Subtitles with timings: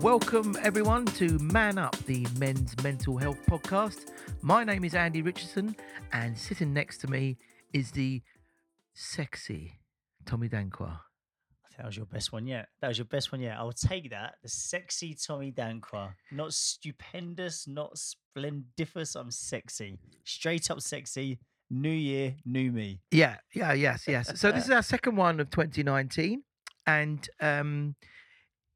[0.00, 4.10] welcome everyone to Man Up, the men's mental health podcast.
[4.42, 5.74] My name is Andy Richardson,
[6.12, 7.38] and sitting next to me
[7.72, 8.20] is the
[8.92, 9.80] sexy
[10.26, 10.98] Tommy Danquah.
[11.78, 12.68] That was your best one yet.
[12.80, 13.56] That was your best one yet.
[13.56, 14.34] I'll take that.
[14.42, 16.12] The sexy Tommy Danquah.
[16.30, 19.14] Not stupendous, not splendiferous.
[19.14, 19.98] I'm sexy.
[20.24, 21.38] Straight up sexy.
[21.70, 23.00] New year, new me.
[23.10, 24.38] Yeah, yeah, yes, yes.
[24.38, 26.42] So this is our second one of 2019,
[26.86, 27.96] and um,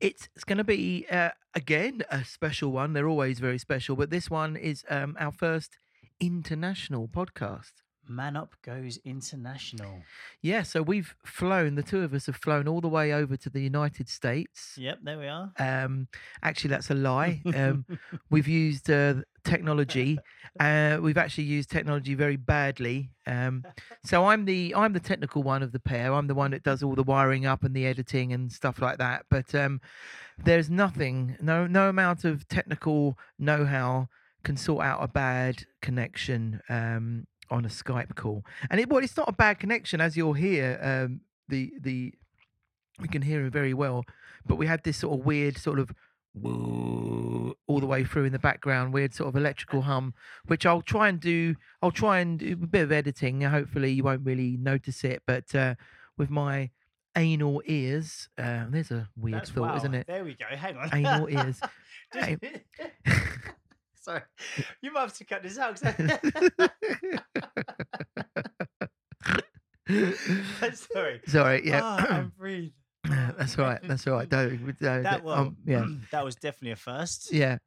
[0.00, 2.92] it's, it's going to be uh, again a special one.
[2.92, 5.78] They're always very special, but this one is um, our first
[6.20, 7.72] international podcast.
[8.10, 10.02] Man Up goes international.
[10.42, 11.76] Yeah, so we've flown.
[11.76, 14.74] The two of us have flown all the way over to the United States.
[14.76, 15.52] Yep, there we are.
[15.58, 16.08] Um,
[16.42, 17.42] actually, that's a lie.
[17.60, 17.84] Um,
[18.30, 20.18] we've used uh, technology.
[20.58, 23.10] Uh, we've actually used technology very badly.
[23.26, 23.64] Um,
[24.02, 26.14] so I'm the I'm the technical one of the pair.
[26.14, 28.98] I'm the one that does all the wiring up and the editing and stuff like
[28.98, 29.26] that.
[29.28, 29.80] But um,
[30.42, 34.08] there's nothing, no no amount of technical know-how
[34.42, 38.44] can sort out a bad connection um, on a Skype call.
[38.70, 40.78] And it well, it's not a bad connection, as you'll hear.
[40.82, 42.14] Um, the the
[43.00, 44.04] we can hear him very well,
[44.46, 45.90] but we had this sort of weird sort of
[46.44, 50.14] all the way through in the background, weird sort of electrical hum,
[50.46, 51.56] which I'll try and do.
[51.82, 53.40] I'll try and do a bit of editing.
[53.40, 55.74] Hopefully, you won't really notice it, but uh,
[56.16, 56.70] with my
[57.16, 60.06] anal ears, uh, there's a weird That's- thought, wow, isn't it?
[60.06, 60.44] There we go.
[60.48, 60.94] Hang on.
[60.94, 61.60] Anal ears.
[62.14, 62.38] Just-.
[64.00, 64.22] Sorry.
[64.82, 65.78] You might have to cut this out.
[70.74, 71.20] Sorry.
[71.26, 71.80] Sorry, yeah.
[71.82, 72.72] Ah, and breathe.
[73.04, 73.80] that's all right.
[73.82, 74.28] That's all right.
[74.28, 75.84] Don't, don't, That well, um, yeah.
[76.12, 77.32] that was definitely a first.
[77.32, 77.58] Yeah.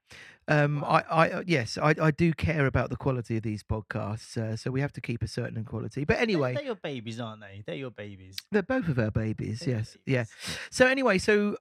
[0.47, 1.03] Um, Wow.
[1.09, 4.57] I, I, uh, yes, I, I do care about the quality of these podcasts, uh,
[4.57, 6.03] so we have to keep a certain quality.
[6.03, 7.63] But anyway, they're, your babies, aren't they?
[7.65, 8.35] They're your babies.
[8.51, 9.61] they're both of our babies.
[9.61, 10.25] They're Yes, yeah.
[10.69, 11.55] So anyway, so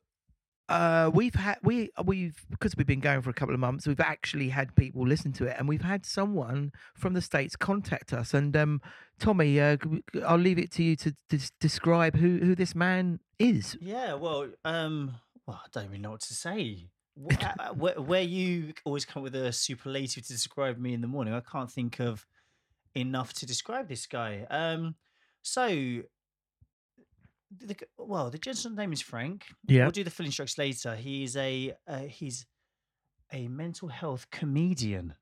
[0.68, 4.00] uh, we've had we we've because we've been going for a couple of months, we've
[4.00, 8.32] actually had people listen to it, and we've had someone from the states contact us.
[8.32, 8.80] And um,
[9.18, 9.76] Tommy, uh,
[10.26, 13.76] I'll leave it to you to des- describe who who this man is.
[13.80, 16.88] Yeah, well, um, well, I don't even know what to say.
[17.30, 21.08] Uh, uh, Where, where you always come with a superlative to describe me in the
[21.08, 22.26] morning, I can't think of
[22.94, 24.46] enough to describe this guy.
[24.50, 24.94] Um,
[25.42, 26.02] so,
[27.60, 29.46] the, well, the gentleman's name is Frank.
[29.66, 29.82] Yeah.
[29.82, 30.96] We'll do the full instructions later.
[30.96, 32.46] He's a uh, he's
[33.32, 35.14] a mental health comedian.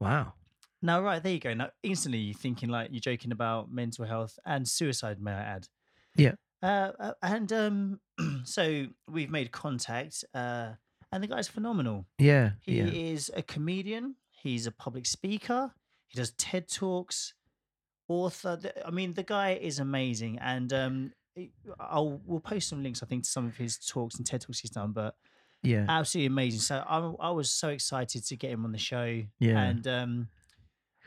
[0.00, 0.34] Wow.
[0.82, 1.54] Now, right there you go.
[1.54, 5.20] Now, instantly you're thinking like you're joking about mental health and suicide.
[5.20, 5.68] May I add?
[6.16, 6.32] Yeah.
[6.62, 8.00] Uh, uh, and um,
[8.44, 10.70] so we've made contact, uh,
[11.12, 12.06] and the guy's phenomenal.
[12.18, 12.52] Yeah.
[12.60, 12.86] He yeah.
[12.86, 14.16] is a comedian.
[14.30, 15.72] He's a public speaker.
[16.08, 17.34] He does TED talks.
[18.08, 18.60] Author.
[18.84, 21.12] I mean, the guy is amazing, and um,
[21.78, 23.02] I'll we'll post some links.
[23.02, 25.14] I think to some of his talks and TED talks he's done, but
[25.62, 25.84] Yeah.
[25.88, 26.60] absolutely amazing.
[26.60, 26.98] So I,
[27.28, 29.22] I was so excited to get him on the show.
[29.38, 29.60] Yeah.
[29.62, 30.28] And um,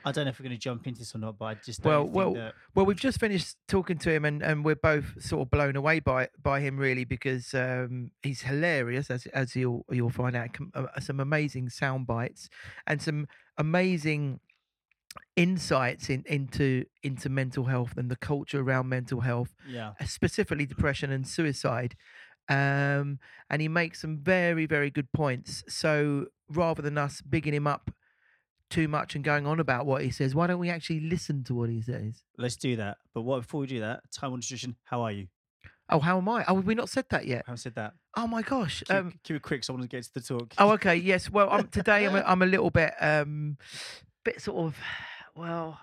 [0.05, 1.83] I don't know if we're going to jump into this or not, but I just
[1.83, 5.41] Well, well, that- Well, we've just finished talking to him, and, and we're both sort
[5.41, 10.09] of blown away by by him, really, because um, he's hilarious, as as you'll you'll
[10.09, 10.49] find out.
[10.73, 12.47] uh, Some amazing sound bites
[12.87, 14.39] and some amazing
[15.35, 20.65] insights in, into into mental health and the culture around mental health, yeah, uh, specifically
[20.65, 21.95] depression and suicide.
[22.49, 23.19] Um,
[23.51, 25.63] and he makes some very very good points.
[25.67, 27.91] So rather than us bigging him up
[28.69, 31.53] too much and going on about what he says, why don't we actually listen to
[31.55, 32.23] what he says?
[32.37, 32.97] let's do that.
[33.13, 34.75] But what before we do that, time on nutrition.
[34.83, 35.27] How are you?
[35.91, 36.45] Oh, how am I?
[36.47, 37.45] Oh, have we not said that yet?
[37.47, 37.93] I haven't said that.
[38.15, 38.83] Oh my gosh.
[38.85, 39.63] Keep, Um, keep it quick.
[39.63, 40.53] So I want to get to the talk.
[40.59, 40.95] oh, okay.
[40.95, 41.31] Yes.
[41.31, 43.57] Well, I'm, today I'm a, I'm a little bit um,
[44.23, 44.77] bit sort of
[45.35, 45.79] well,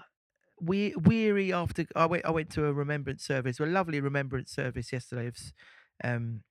[0.60, 4.92] we weary after I went I went to a remembrance service, a lovely remembrance service
[4.92, 5.36] yesterday of
[6.04, 6.42] um,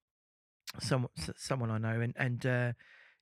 [0.79, 1.07] some
[1.37, 2.73] someone I know, and and uh,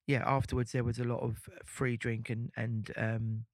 [0.07, 3.45] yeah, afterwards there was a lot of free drink and and um,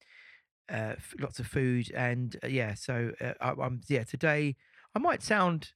[0.72, 4.56] uh, lots of food, and uh, yeah, so uh, I, I'm yeah today
[4.96, 5.72] I might sound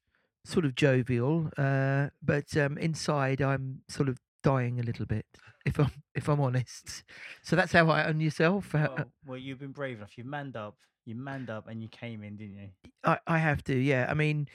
[0.45, 5.25] sort of jovial, uh, but um, inside I'm sort of dying a little bit,
[5.65, 7.03] if I'm if I'm honest.
[7.41, 8.73] So that's how I own yourself.
[8.75, 10.17] Uh, well, well, you've been brave enough.
[10.17, 10.77] You manned up.
[11.05, 12.69] You manned up, and you came in, didn't you?
[13.03, 14.07] I, I have to, yeah.
[14.09, 14.47] I mean,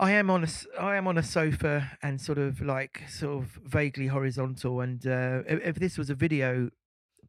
[0.00, 0.48] I am on a
[0.80, 4.80] I am on a sofa and sort of like sort of vaguely horizontal.
[4.80, 6.70] And uh, if, if this was a video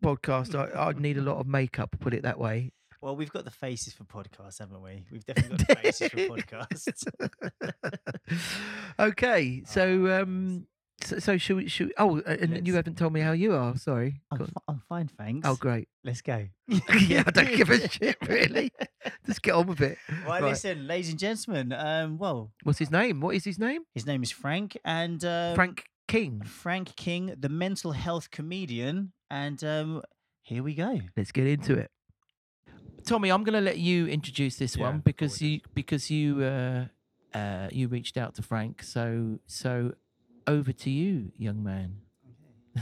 [0.04, 1.96] podcast, I, I'd need a lot of makeup.
[2.00, 2.72] Put it that way.
[3.02, 5.06] Well, we've got the faces for podcasts, haven't we?
[5.12, 7.04] We've definitely got the faces for podcasts.
[9.00, 10.66] okay, so um,
[11.06, 11.68] so, so should we?
[11.68, 13.78] Should we, oh, uh, and you Let's- haven't told me how you are.
[13.78, 14.22] Sorry.
[14.32, 14.50] I'm, Go on.
[14.50, 15.48] fi- I'm fine, thanks.
[15.48, 15.88] Oh, great.
[16.04, 16.48] Let's go.
[17.08, 18.72] yeah, I don't give a shit really.
[19.26, 19.98] Just get on with it.
[20.10, 20.50] Right, Right.
[20.50, 21.72] listen, ladies and gentlemen.
[21.74, 23.22] Um, well, What's his name?
[23.22, 23.82] What is his name?
[23.94, 26.42] his name is Frank, and um, Frank King.
[26.46, 30.02] Frank King, the mental health comedian, and um,
[30.42, 31.00] here we go.
[31.16, 31.92] Let's get into it.
[33.06, 36.10] Tommy, I'm going to let you introduce this Yeah, one go because with you because
[36.10, 36.86] you uh,
[37.38, 38.82] uh, you reached out to Frank.
[38.82, 39.94] So so
[40.48, 41.98] over to you, young man.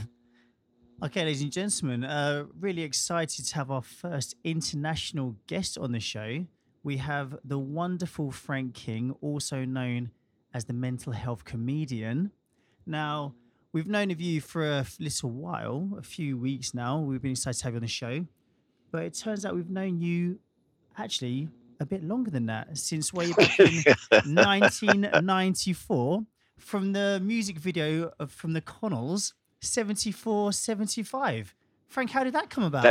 [1.04, 6.00] Okay, ladies and gentlemen, uh, really excited to have our first international guest on the
[6.00, 6.46] show.
[6.82, 10.12] We have the wonderful Frank King, also known
[10.54, 12.32] as the mental health comedian.
[12.86, 13.36] Now,
[13.74, 17.00] we've known of you for a little while, a few weeks now.
[17.00, 18.26] We've been excited to have you on the show.
[18.92, 20.40] But it turns out we've known you
[20.98, 21.50] actually
[21.82, 23.84] a bit longer than that, since way back in
[24.36, 26.26] 1994
[26.58, 31.56] from the music video of, from the Connells, 74 75.
[31.88, 32.84] Frank, how did that come about?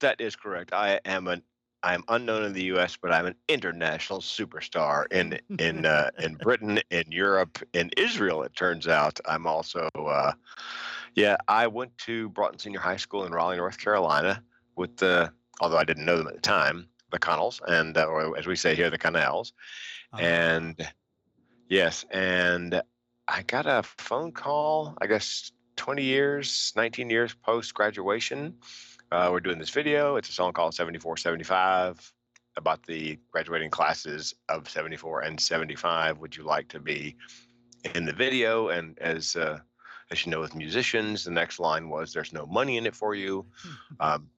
[0.00, 0.72] That is correct.
[0.72, 1.42] I am an
[1.82, 6.34] I am unknown in the U.S., but I'm an international superstar in in uh, in
[6.34, 8.42] Britain, in Europe, in Israel.
[8.42, 9.88] It turns out I'm also.
[9.94, 10.32] Uh,
[11.14, 14.42] yeah, I went to Broughton Senior High School in Raleigh, North Carolina,
[14.76, 18.36] with the although I didn't know them at the time, the Connells, and uh, or
[18.38, 19.52] as we say here, the Connells.
[20.12, 20.88] Ah, And
[21.68, 22.82] yes, and
[23.26, 28.54] I got a phone call, I guess 20 years, 19 years post graduation.
[29.10, 30.16] Uh, we're doing this video.
[30.16, 32.12] It's a song called 7475
[32.56, 36.18] about the graduating classes of 74 and 75.
[36.18, 37.16] Would you like to be
[37.94, 38.68] in the video?
[38.68, 39.60] And as uh,
[40.10, 43.14] as you know, with musicians, the next line was, "There's no money in it for
[43.14, 43.46] you."
[44.00, 44.28] Um,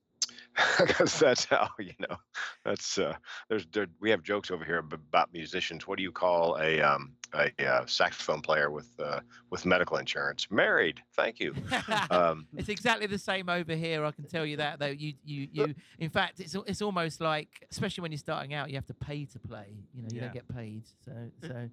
[0.78, 2.16] because that's how you know
[2.64, 3.14] that's uh
[3.48, 7.12] there's there, we have jokes over here about musicians what do you call a um
[7.34, 11.54] a, uh saxophone player with uh with medical insurance married thank you
[12.10, 14.04] um It's exactly the same over here.
[14.04, 14.86] I can tell you that though.
[14.86, 15.74] You you you.
[15.98, 19.24] In fact, it's it's almost like, especially when you're starting out, you have to pay
[19.26, 19.68] to play.
[19.94, 20.24] You know, you Yeah.
[20.26, 20.82] don't get paid.
[21.04, 21.12] So
[21.46, 21.68] so,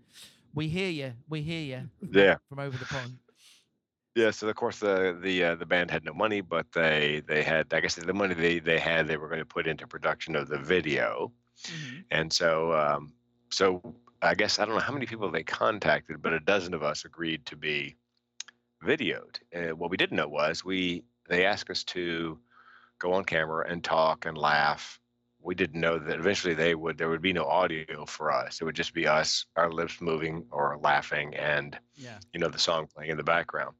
[0.54, 1.14] we hear you.
[1.30, 1.90] We hear you.
[2.12, 2.36] Yeah.
[2.50, 3.18] From over the pond.
[4.16, 7.44] yeah so of course the the uh, the band had no money but they they
[7.44, 10.36] had i guess the money they they had they were going to put into production
[10.36, 11.32] of the video
[11.64, 12.04] mhm.
[12.12, 13.14] And so, um,
[13.50, 13.66] so
[14.22, 17.06] I guess I don't know how many people they contacted, but a dozen of us
[17.06, 17.96] agreed to be
[18.84, 19.38] videoed.
[19.56, 22.40] Uh, what we didn't know was we they asked us to
[23.00, 25.00] go on camera and talk and laugh.
[25.42, 28.60] We didn't know that eventually they would there would be no audio for us.
[28.60, 32.20] It would just be us, our lips moving or laughing, and Yeah.
[32.34, 33.76] you know the song playing in the background.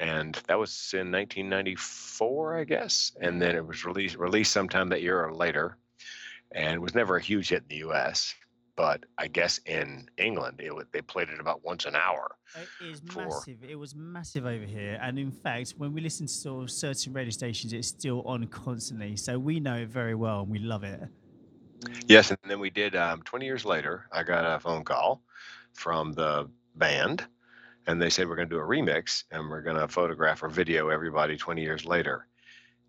[0.00, 3.12] And that was in 1994, I guess.
[3.20, 5.76] And then it was released released sometime that year or later
[6.52, 8.34] and was never a huge hit in the U.S.
[8.76, 12.36] But I guess in England, it they played it about once an hour.
[12.56, 13.58] It is For- massive.
[13.62, 14.98] It was massive over here.
[15.00, 18.46] And in fact, when we listen to sort of certain radio stations, it's still on
[18.48, 19.16] constantly.
[19.16, 21.00] So we know it very well and we love it.
[22.06, 22.96] Yes, and then we did.
[22.96, 25.22] Um, Twenty years later, I got a phone call
[25.72, 27.26] from the band,
[27.86, 30.48] and they said we're going to do a remix, and we're going to photograph or
[30.48, 32.26] video everybody twenty years later,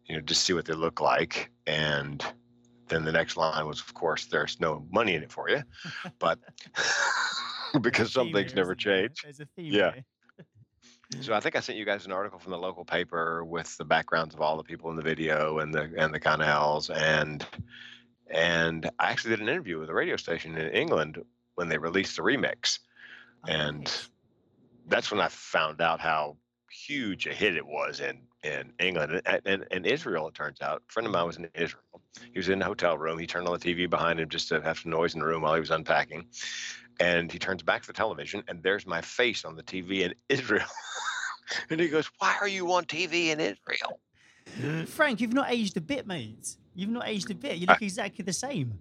[0.05, 1.51] you know, just see what they look like.
[1.67, 2.25] And
[2.87, 5.63] then the next line was, of course, there's no money in it for you,
[6.19, 6.39] but
[7.81, 9.21] because some things never change.
[9.23, 9.93] There's a theme Yeah.
[11.21, 13.85] So I think I sent you guys an article from the local paper with the
[13.85, 17.45] backgrounds of all the people in the video and the and the Connells and
[18.29, 21.21] and I actually did an interview with a radio station in England
[21.55, 22.79] when they released the remix.
[23.47, 24.09] Oh, And nice.
[24.87, 26.37] That's when I found out how
[26.71, 30.27] huge a hit it was in in England and, and, and Israel.
[30.27, 31.83] It turns out, a friend of mine was in Israel.
[32.33, 33.17] He was in a hotel room.
[33.19, 35.41] He turned on the TV behind him just to have some noise in the room
[35.41, 36.27] while he was unpacking.
[36.99, 40.13] And he turns back to the television, and there's my face on the TV in
[40.29, 40.67] Israel.
[41.69, 43.99] and he goes, "Why are you on TV in Israel?"
[44.87, 46.55] Frank, you've not aged a bit, mate.
[46.73, 47.57] You've not aged a bit.
[47.57, 48.79] You I- look exactly the same.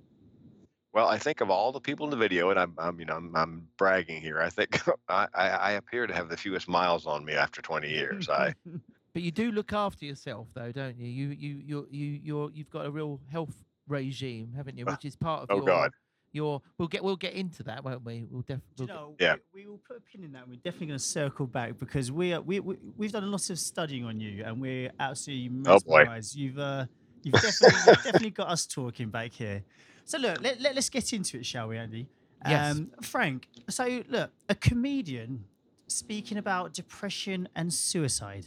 [0.93, 3.17] Well, I think of all the people in the video, and I'm, I'm you know,
[3.17, 4.41] I'm, I'm bragging here.
[4.41, 7.91] I think I, I, I appear to have the fewest miles on me after 20
[7.91, 8.29] years.
[8.29, 8.55] I,
[9.15, 11.07] But you do look after yourself, though, don't you?
[11.07, 13.55] You you you you you're you've got a real health
[13.89, 14.85] regime, haven't you?
[14.87, 15.91] Uh, Which is part of oh your God.
[16.33, 16.61] your.
[16.79, 18.27] We'll get we'll get into that, won't we?
[18.29, 18.87] We'll Do definitely.
[18.87, 19.37] you know, Yeah.
[19.55, 20.49] we, we will put a pin in that.
[20.49, 23.49] We're definitely going to circle back because we, are, we we we've done a lot
[23.51, 26.35] of studying on you, and we're absolutely mesmerised.
[26.37, 26.43] Oh, boy.
[26.43, 26.87] You've uh,
[27.23, 29.63] you've definitely you've definitely got us talking back here.
[30.07, 32.09] So look, let, let us get into it, shall we, Andy?
[32.47, 32.77] Yes.
[32.77, 33.47] Um, Frank.
[33.71, 35.45] So look, a comedian
[35.87, 38.47] speaking about depression and suicide.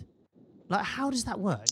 [0.70, 1.68] Like, how does that work?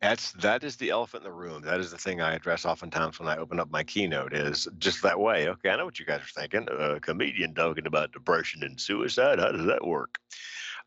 [0.00, 1.62] That's that is the elephant in the room.
[1.62, 4.32] That is the thing I address oftentimes when I open up my keynote.
[4.32, 5.48] Is just that way.
[5.48, 6.66] Okay, I know what you guys are thinking.
[6.70, 9.38] A comedian talking about depression and suicide.
[9.38, 10.18] How does that work?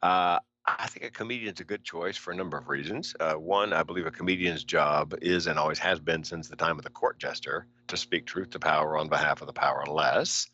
[0.01, 3.15] Uh, I think a comedian's a good choice for a number of reasons.
[3.19, 6.77] Uh, one, I believe a comedian's job is and always has been since the time
[6.77, 10.47] of the court jester to speak truth to power on behalf of the powerless.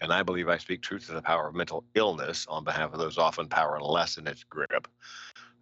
[0.00, 2.98] And I believe I speak truth to the power of mental illness on behalf of
[2.98, 4.88] those often powerless in its grip.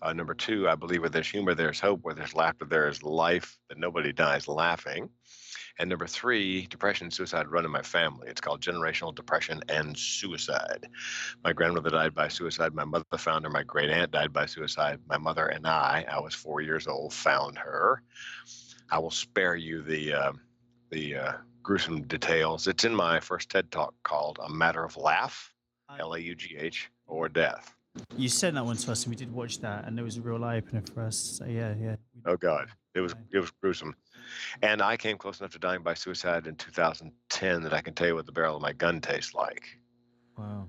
[0.02, 2.00] Uh, number two, I believe where there's humor, there's hope.
[2.02, 3.58] Where there's laughter, there is life.
[3.68, 5.08] That nobody dies laughing.
[5.78, 8.28] And number three, depression and suicide run in my family.
[8.28, 10.86] It's called generational depression and suicide.
[11.42, 12.74] My grandmother died by suicide.
[12.74, 13.50] My mother found her.
[13.50, 15.00] My great aunt died by suicide.
[15.08, 18.02] My mother and I, I was four years old, found her.
[18.90, 20.32] I will spare you the uh,
[20.90, 21.32] the uh,
[21.62, 22.68] gruesome details.
[22.68, 25.52] It's in my first TED talk called "A Matter of Laugh,"
[25.98, 27.73] L A U G H, or death.
[28.16, 30.20] You sent that one to us, and we did watch that, and it was a
[30.20, 31.16] real eye opener for us.
[31.16, 31.96] So yeah, yeah.
[32.26, 33.94] Oh God, it was it was gruesome.
[34.62, 38.06] And I came close enough to dying by suicide in 2010 that I can tell
[38.06, 39.78] you what the barrel of my gun tastes like.
[40.38, 40.68] Wow.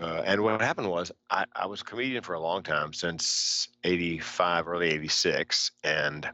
[0.00, 3.68] Uh, and what happened was I, I was a comedian for a long time since
[3.84, 6.28] 85 early 86 and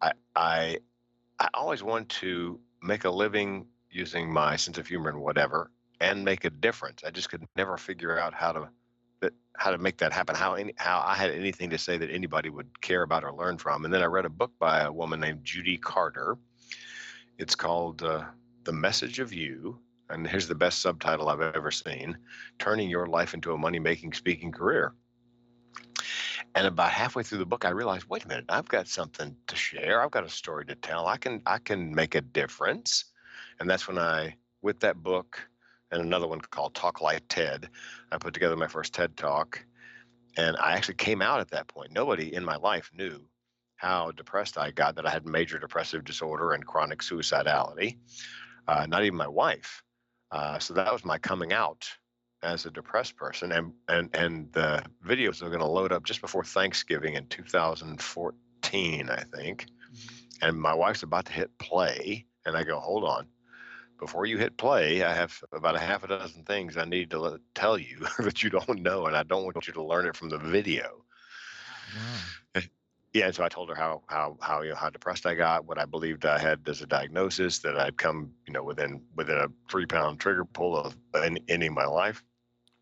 [0.00, 0.78] I, I
[1.40, 6.24] i always wanted to make a living using my sense of humor and whatever and
[6.24, 8.68] make a difference i just could never figure out how to
[9.20, 12.10] that how to make that happen how any, how i had anything to say that
[12.10, 14.92] anybody would care about or learn from and then i read a book by a
[14.92, 16.36] woman named judy carter
[17.38, 18.24] it's called uh,
[18.64, 19.78] the message of you
[20.10, 22.16] and here's the best subtitle I've ever seen
[22.58, 24.94] Turning Your Life into a Money Making Speaking Career.
[26.54, 29.56] And about halfway through the book, I realized, wait a minute, I've got something to
[29.56, 30.02] share.
[30.02, 31.06] I've got a story to tell.
[31.06, 33.06] I can I can make a difference.
[33.60, 35.40] And that's when I, with that book
[35.90, 37.68] and another one called Talk Like TED,
[38.10, 39.64] I put together my first TED talk.
[40.36, 41.92] And I actually came out at that point.
[41.92, 43.20] Nobody in my life knew
[43.76, 47.96] how depressed I got, that I had major depressive disorder and chronic suicidality.
[48.68, 49.82] Uh, not even my wife.
[50.30, 51.86] Uh, so that was my coming out
[52.42, 56.20] as a depressed person, and and and the videos are going to load up just
[56.20, 59.66] before Thanksgiving in 2014, I think.
[59.66, 60.48] Mm-hmm.
[60.48, 63.26] And my wife's about to hit play, and I go, hold on.
[63.98, 67.18] Before you hit play, I have about a half a dozen things I need to
[67.18, 70.16] let, tell you that you don't know, and I don't want you to learn it
[70.16, 71.04] from the video.
[71.94, 72.62] Wow.
[73.16, 75.64] Yeah, and so I told her how how how you know how depressed I got,
[75.64, 79.38] what I believed I had as a diagnosis, that I'd come you know within within
[79.38, 80.94] a three pound trigger pull of
[81.48, 82.22] any my life.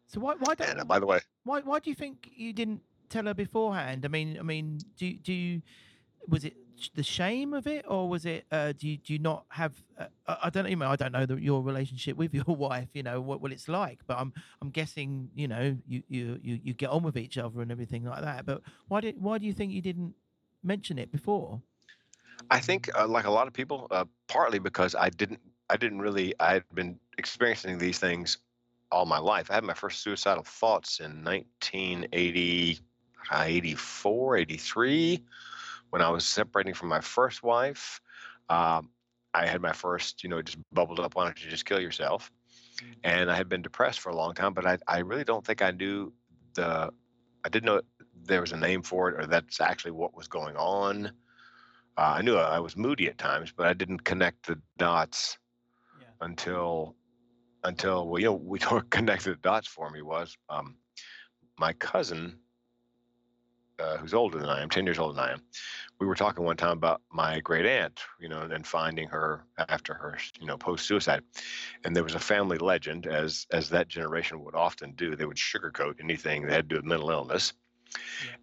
[0.08, 2.52] So why why don't And uh, by the way, why why do you think you
[2.52, 2.80] didn't
[3.10, 4.04] tell her beforehand?
[4.04, 5.62] I mean, I mean, do do you,
[6.26, 6.56] was it
[6.94, 9.74] the shame of it, or was it uh, do you do you not have?
[9.98, 10.90] Uh, I don't know.
[10.90, 12.88] I don't know the, your relationship with your wife.
[12.92, 16.60] You know what what it's like, but I'm I'm guessing you know you you you,
[16.62, 18.46] you get on with each other and everything like that.
[18.46, 20.14] But why did why do you think you didn't
[20.62, 21.60] mention it before?
[22.50, 25.40] I think uh, like a lot of people, uh, partly because I didn't
[25.70, 28.38] I didn't really I had been experiencing these things
[28.90, 29.50] all my life.
[29.50, 32.78] I had my first suicidal thoughts in 1980,
[33.30, 35.22] uh, 84, 83,
[35.94, 38.00] when I was separating from my first wife.
[38.48, 38.90] Um,
[39.32, 41.14] I had my first, you know, it just bubbled up.
[41.14, 42.32] Why don't you just kill yourself?
[43.04, 45.62] And I had been depressed for a long time, but I, I really don't think
[45.62, 46.12] I knew
[46.54, 46.90] the,
[47.44, 47.80] I didn't know
[48.24, 51.12] there was a name for it or that's actually what was going on.
[51.96, 55.38] Uh, I knew I was moody at times, but I didn't connect the dots
[56.00, 56.06] Yeah.
[56.22, 56.96] until
[57.62, 58.58] until well, you know, we
[58.90, 60.74] connected the dots for me was um,
[61.56, 62.40] my cousin,
[63.78, 65.42] uh, who's older than I am, ten years older than I am.
[66.00, 69.94] We were talking one time about my great aunt, you know, and finding her after
[69.94, 71.22] her, you know, post suicide.
[71.84, 75.14] And there was a family legend, as as that generation would often do.
[75.16, 77.52] They would sugarcoat anything that had to do with mental illness.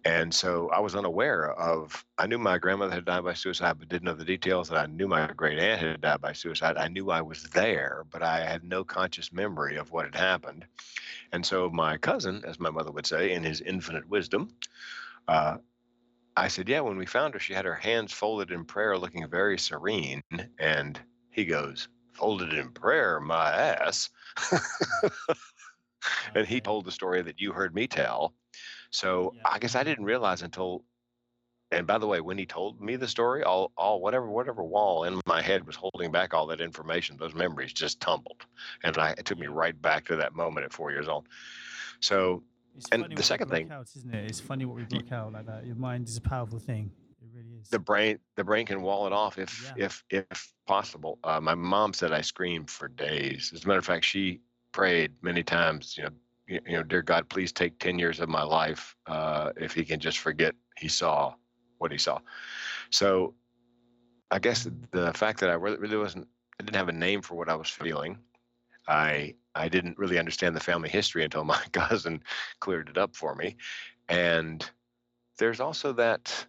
[0.04, 3.88] And so I was unaware of, I knew my grandmother had died by suicide, but
[3.88, 4.70] didn't know the details.
[4.70, 6.76] And I knew my great aunt had died by suicide.
[6.76, 10.64] I knew I was there, but I had no conscious memory of what had happened.
[11.32, 14.54] And so my cousin, as my mother would say, in his infinite wisdom,
[15.28, 15.56] uh,
[16.36, 19.28] I said, Yeah, when we found her, she had her hands folded in prayer, looking
[19.28, 20.22] very serene.
[20.58, 21.00] And
[21.30, 24.10] he goes, Folded in prayer, my ass.
[26.34, 28.34] and he told the story that you heard me tell.
[28.90, 29.42] So Yeah.
[29.46, 30.84] I guess I didn't realize until,
[31.70, 35.04] and by the way, when he told me the story, all, all whatever whatever wall
[35.04, 38.44] in my head was holding back all that information, those memories just tumbled,
[38.84, 41.28] and I, it took me right back to that moment at four years old.
[42.00, 42.42] So
[42.76, 44.30] It's And the second thing- out, isn't it?
[44.30, 45.66] It's funny what we block out like that.
[45.66, 46.90] Your mind is a powerful thing.
[47.20, 47.68] It really is.
[47.68, 49.84] the brain the brain can wall it off if Yeah.
[49.86, 51.18] if if possible.
[51.22, 53.52] Uh, my mom said I screamed for days.
[53.54, 54.40] As a matter of fact, she
[54.72, 55.96] prayed many times.
[55.96, 56.10] You know,
[56.48, 59.84] you, you know, dear God, please take ten years of my life uh, if He
[59.84, 61.34] can just forget He saw
[61.78, 62.18] what He saw.
[62.90, 63.34] So,
[64.30, 66.26] I guess the fact that I really, really wasn't,
[66.58, 68.18] I didn't have a name for what I was feeling.
[68.88, 72.22] I I didn't really understand the family history until my cousin
[72.60, 73.56] cleared it up for me,
[74.08, 74.68] and
[75.38, 76.46] there's also that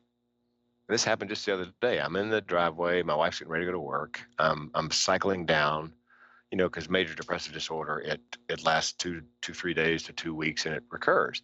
[0.88, 2.00] this happened just the other day.
[2.00, 3.04] I'm in the driveway.
[3.04, 4.20] My wife's getting ready to go to work.
[4.40, 5.94] Um, I'm cycling down,
[6.52, 10.36] you know, because major depressive disorder, it it lasts two two three days to two
[10.36, 11.42] weeks, and it recurs.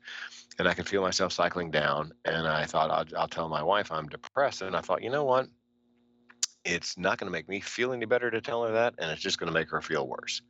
[0.57, 2.11] And I can feel myself cycling down.
[2.25, 4.61] And I thought I'll, I'll tell my wife I'm depressed.
[4.61, 5.47] And I thought, you know what?
[6.69, 9.21] It's not going to make me feel any better to tell her that, and it's
[9.21, 10.41] just going to make her feel worse.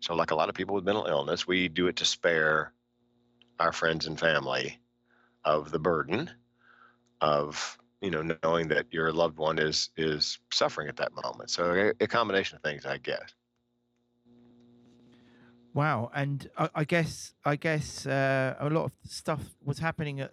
[0.00, 2.72] So, like a lot of people with mental illness, we do it to spare
[3.60, 4.78] our friends and family
[5.44, 6.30] of the burden
[7.20, 11.92] of you know knowing that your loved one is is suffering at that moment so
[12.00, 13.34] a, combination of things i guess
[15.74, 20.32] Wow, and I, I guess I guess uh, a lot of stuff was happening at,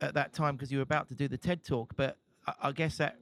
[0.00, 1.92] at that time because you were about to do the TED talk.
[1.94, 2.16] But
[2.46, 3.18] I, I guess that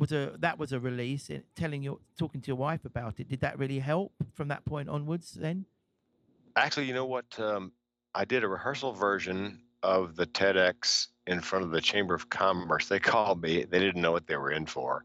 [0.00, 1.30] was a that was a release.
[1.30, 4.64] In telling your talking to your wife about it, did that really help from that
[4.64, 5.32] point onwards?
[5.32, 5.66] Then?
[6.56, 7.70] Actually you know what um,
[8.14, 12.88] i did a rehearsal version of the tedx in front of the chamber of commerce.
[12.88, 13.64] They called me.
[13.64, 15.04] They didn't know what they were in for.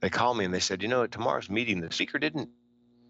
[0.00, 1.80] They called me and they said you know at tomorrow's meeting.
[1.80, 2.48] The speaker didn't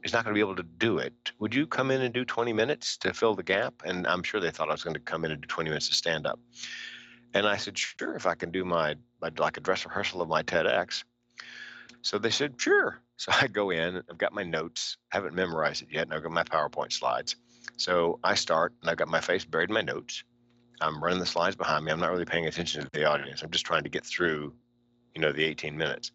[0.05, 1.13] is not going to be able to do it.
[1.39, 3.75] Would you come in and do 20 minutes to fill the gap?
[3.85, 5.89] And i'm sure they thought i was going to come in and do 20 minutes
[5.89, 6.41] to stand up
[7.35, 10.29] and i said sure if i can do my, my like a dress rehearsal of
[10.29, 11.05] my tedx
[12.03, 15.83] so they said sure so i go in i've got my notes I haven't memorized
[15.83, 17.37] it yet and i've got my powerpoint slides
[17.79, 20.25] so I start and I've got my face buried in my notes.
[20.81, 21.93] I'm running the slides behind me.
[21.93, 23.43] I'm not really paying attention to the audience.
[23.43, 24.53] I'm just trying to get through,
[25.15, 26.11] you know, the 18 minutes.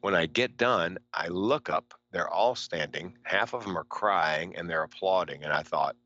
[0.00, 1.94] When I get done, I look up.
[2.12, 3.16] They're all standing.
[3.22, 5.44] Half of them are crying and they're applauding.
[5.44, 5.96] And I thought,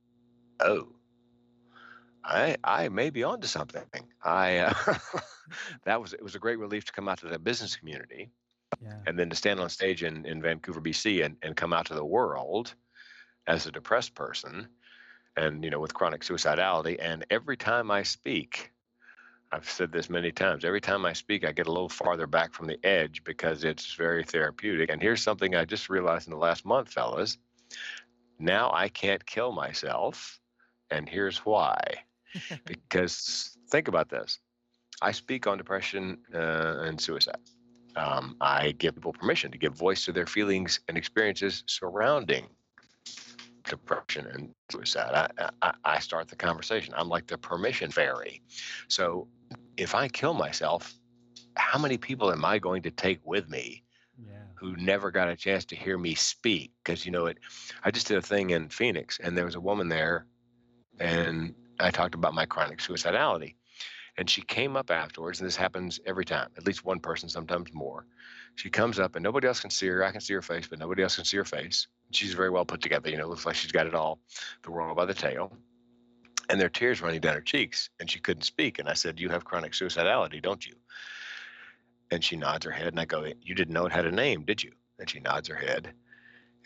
[0.60, 0.88] oh,
[2.24, 3.84] I I may be onto something.
[4.22, 4.74] I uh,
[5.84, 8.30] that was it was a great relief to come out to the business community
[8.82, 8.92] Yeah.
[9.06, 11.94] and then to stand on stage in, in Vancouver, BC and, and come out to
[11.94, 12.74] the world
[13.46, 14.68] as a depressed person
[15.36, 18.70] and you know with chronic suicidality and every time I speak
[19.52, 22.52] I've said this many times every time I speak I get a little farther back
[22.52, 24.90] from the edge because it's very therapeutic.
[24.90, 27.38] And here's something I just realized in the last month fellas.
[28.38, 30.40] Now I can't kill myself
[30.90, 31.80] and here's why.
[32.64, 34.38] Because think about this.
[35.02, 37.38] I speak on depression uh, and suicide
[37.96, 42.46] um, I give people permission to give voice to their feelings and experiences surrounding
[43.64, 45.30] depression and suicide.
[45.38, 46.94] I, I, I start the conversation.
[46.96, 48.42] I'm like the permission fairy.
[48.88, 49.28] So
[49.76, 50.94] if I kill myself,
[51.56, 53.84] how many people am I going to take with me
[54.18, 54.44] Yeah.
[54.54, 56.72] who never got a chance to hear me speak?
[56.82, 57.38] Because you know it.
[57.84, 60.26] I just did a thing in Phoenix, and there was a woman there,
[60.98, 63.54] and I talked about my chronic suicidality.
[64.20, 67.72] And she came up afterwards, and this happens every time, at least one person, sometimes
[67.72, 68.04] more.
[68.54, 70.04] She comes up, and nobody else can see her.
[70.04, 71.86] I can see her face, but nobody else can see her face.
[72.10, 73.08] She's very well put together.
[73.08, 74.18] You know, looks like she's got it all,
[74.62, 75.56] the world by the tail.
[76.50, 78.78] And there are tears running down her cheeks, and she couldn't speak.
[78.78, 80.74] And I said, "You have chronic suicidality, don't you?"
[82.10, 84.44] And she nods her head, and I go, "You didn't know it had a name,
[84.44, 85.94] did you?" And she nods her head.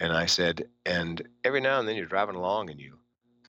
[0.00, 2.98] And I said, "And every now and then you're driving along, and you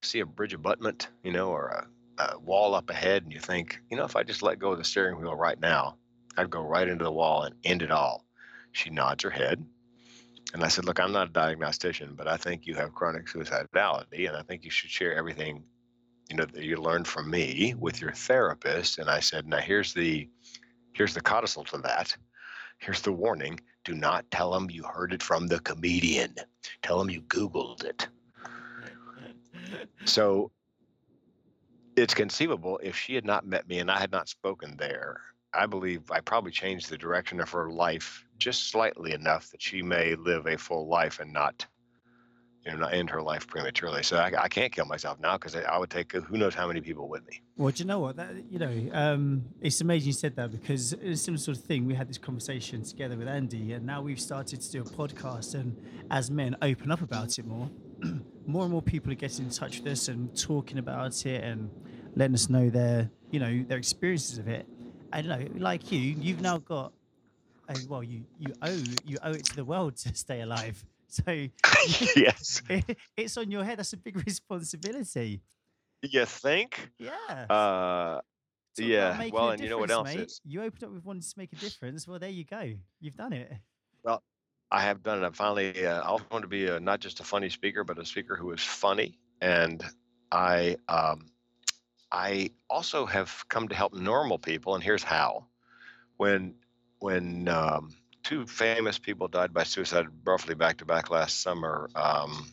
[0.03, 1.87] see a bridge abutment, you know, or a
[2.39, 4.83] wall up ahead and you think, you know, if I just let go of the
[4.83, 5.97] steering wheel right now,
[6.37, 8.25] I'd go right into the wall and end it all.
[8.71, 9.65] She nods her head.
[10.53, 14.27] And I said, Look, I'm not a diagnostician, but I think you have chronic suicidality,
[14.27, 15.63] and I think you should share everything,
[16.29, 18.99] you know, that you learned from me with your therapist.
[18.99, 20.29] And I said, Now here's the
[20.93, 22.15] here's the codicil to that.
[22.77, 23.59] Here's the warning.
[23.83, 26.35] Do not tell them you heard it from the comedian.
[26.81, 28.07] Tell them you Googled it.
[30.05, 30.51] So
[31.95, 35.21] it's conceivable if she had not met me and I had not spoken there,
[35.53, 39.81] I believe I probably changed the direction of her life just slightly enough that she
[39.81, 41.65] may live a full life and not,
[42.65, 44.03] you know, not end her life prematurely.
[44.03, 46.67] So I, I can't kill myself now because I, I would take who knows how
[46.67, 47.41] many people with me.
[47.55, 48.17] Well, do you know what?
[48.17, 51.85] That, you know, um, it's amazing you said that because it's similar sort of thing.
[51.85, 55.53] We had this conversation together with Andy, and now we've started to do a podcast,
[55.53, 55.77] and
[56.11, 57.69] as men open up about it more,
[58.47, 61.69] more and more people are getting in touch with us and talking about it and
[62.15, 64.67] letting us know their, you know, their experiences of it.
[65.11, 66.93] I don't know, like you, you've now got,
[67.69, 70.83] a, well, you you owe you owe it to the world to stay alive.
[71.07, 71.23] So
[72.15, 72.61] yes.
[73.17, 73.79] it's on your head.
[73.79, 75.41] That's a big responsibility.
[76.01, 76.91] You think?
[76.99, 77.11] Yeah.
[77.49, 78.21] Uh,
[78.77, 80.41] about yeah, well, and you know what else?
[80.43, 82.07] You opened up with wanting to make a difference.
[82.07, 82.73] Well, there you go.
[82.99, 83.51] You've done it.
[84.71, 85.25] I have done it.
[85.25, 87.97] I'm finally, uh, I also want to be a, not just a funny speaker, but
[87.99, 89.17] a speaker who is funny.
[89.41, 89.83] And
[90.31, 91.31] I, um,
[92.11, 95.45] I also have come to help normal people, and here's how.
[96.17, 96.55] When,
[96.99, 102.47] when um, two famous people died by suicide roughly back to back last summer, um,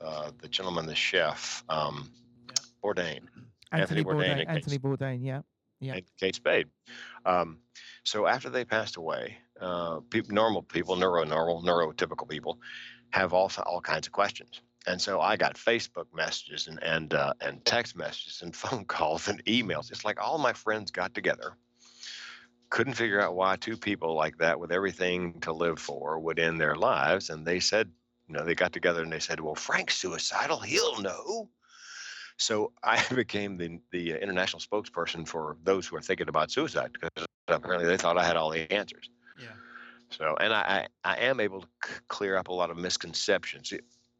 [0.00, 2.10] uh, the gentleman, the chef, um,
[2.48, 2.54] Yeah.
[2.82, 3.20] Bourdain,
[3.72, 4.30] Anthony Anthony Bourdain Bourdain.
[4.30, 5.18] and Kate Anthony Bourdain.
[5.22, 5.42] Yeah.
[5.80, 5.94] Yeah.
[5.94, 6.68] and Kate Spade.
[7.24, 7.58] Um,
[8.04, 12.58] so after they passed away, uh, people, normal people, neuronormal, neurotypical people,
[13.10, 14.60] have all all kinds of questions.
[14.86, 19.28] And so I got Facebook messages and and uh, and text messages and phone calls
[19.28, 19.90] and emails.
[19.90, 21.54] It's like all my friends got together,
[22.70, 26.60] couldn't figure out why two people like that with everything to live for would end
[26.60, 27.90] their lives, and they said,
[28.28, 30.60] you know, they got together and they said, "Well, Frank's suicidal.
[30.60, 31.50] He'll know."
[32.38, 37.26] So I became the the international spokesperson for those who are thinking about suicide because
[37.48, 39.10] apparently they thought I had all the answers.
[39.40, 39.48] Yeah.
[40.10, 43.72] So, and I, I, I am able to c- clear up a lot of misconceptions.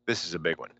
[0.06, 0.70] This is a big one.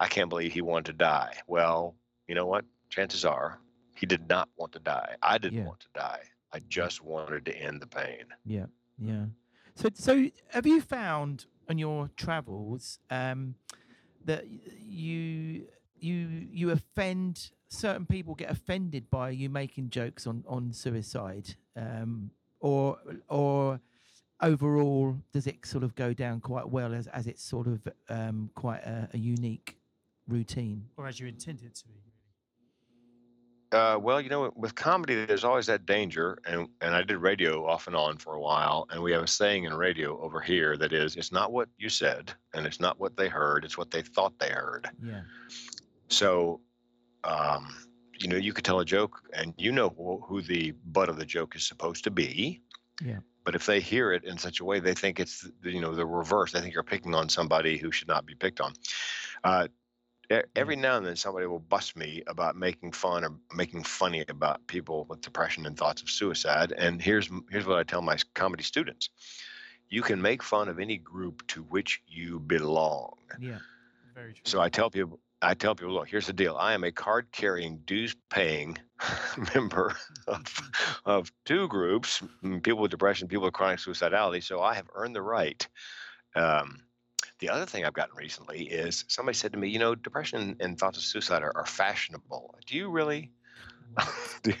[0.00, 1.34] I can't believe he wanted to die.
[1.46, 1.94] Well,
[2.28, 2.64] you know what?
[2.90, 3.58] Chances are
[3.94, 5.16] he did not want to die.
[5.22, 5.66] I didn't Yeah.
[5.66, 6.20] want to die.
[6.52, 8.24] I just wanted to end the pain.
[8.44, 8.66] Yeah,
[8.98, 9.26] yeah.
[9.74, 13.54] So, so have you found on your travels um,
[14.24, 15.66] that you
[16.00, 22.30] you you offend certain people get offended by you making jokes on on suicide, um,
[22.60, 23.80] or or
[24.40, 28.50] overall does it sort of go down quite well as as it's sort of um,
[28.54, 29.76] quite a, a unique
[30.26, 30.86] routine?
[30.96, 31.94] Or as you intended to be.
[33.70, 37.66] Uh, well, you know, with comedy, there's always that danger, and and I did radio
[37.66, 40.78] off and on for a while, and we have a saying in radio over here
[40.78, 43.90] that is, it's not what you said, and it's not what they heard, it's what
[43.90, 44.88] they thought they heard.
[45.04, 45.20] Yeah,
[46.08, 46.62] So,
[47.24, 47.76] um,
[48.18, 51.18] you know, you could tell a joke, and you know who, who the butt of
[51.18, 52.62] the joke is supposed to be.
[53.04, 53.18] Yeah.
[53.48, 55.94] But if they hear it in such a way, they think it's the, you know
[55.94, 56.52] the reverse.
[56.52, 58.74] They think you're picking on somebody who should not be picked on.
[59.42, 59.68] Uh,
[60.54, 64.66] every now and then, somebody will bust me about making fun or making funny about
[64.66, 66.72] people with depression and thoughts of suicide.
[66.76, 69.08] And here's here's what I tell my comedy students:
[69.88, 73.16] You can make fun of any group to which you belong.
[73.40, 73.60] yeah,
[74.14, 74.42] Very true.
[74.44, 76.56] So I tell people, I tell people, look, here's the deal.
[76.56, 78.76] I am a card carrying, dues paying
[79.54, 79.94] member
[80.26, 80.42] of,
[81.04, 82.22] of two groups
[82.62, 84.42] people with depression, people with chronic suicidality.
[84.42, 85.66] So I have earned the right.
[86.34, 86.78] Um,
[87.38, 90.78] the other thing I've gotten recently is somebody said to me, you know, depression and
[90.78, 92.56] thoughts of suicide are, are fashionable.
[92.66, 93.30] Do you really?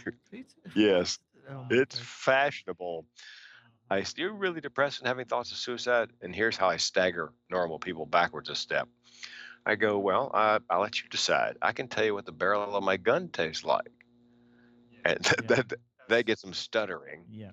[0.74, 1.18] Yes,
[1.50, 3.06] Oh it's fashionable.
[3.90, 6.10] I you're really depressed and having thoughts of suicide?
[6.20, 8.88] And here's how I stagger normal people backwards a step.
[9.68, 11.58] I go, well, I, I'll let you decide.
[11.62, 13.92] I can tell you what the barrel of my gun tastes like.
[15.04, 15.48] And Yeah.
[15.48, 15.74] that,
[16.08, 17.26] that gets them stuttering.
[17.28, 17.52] yeah,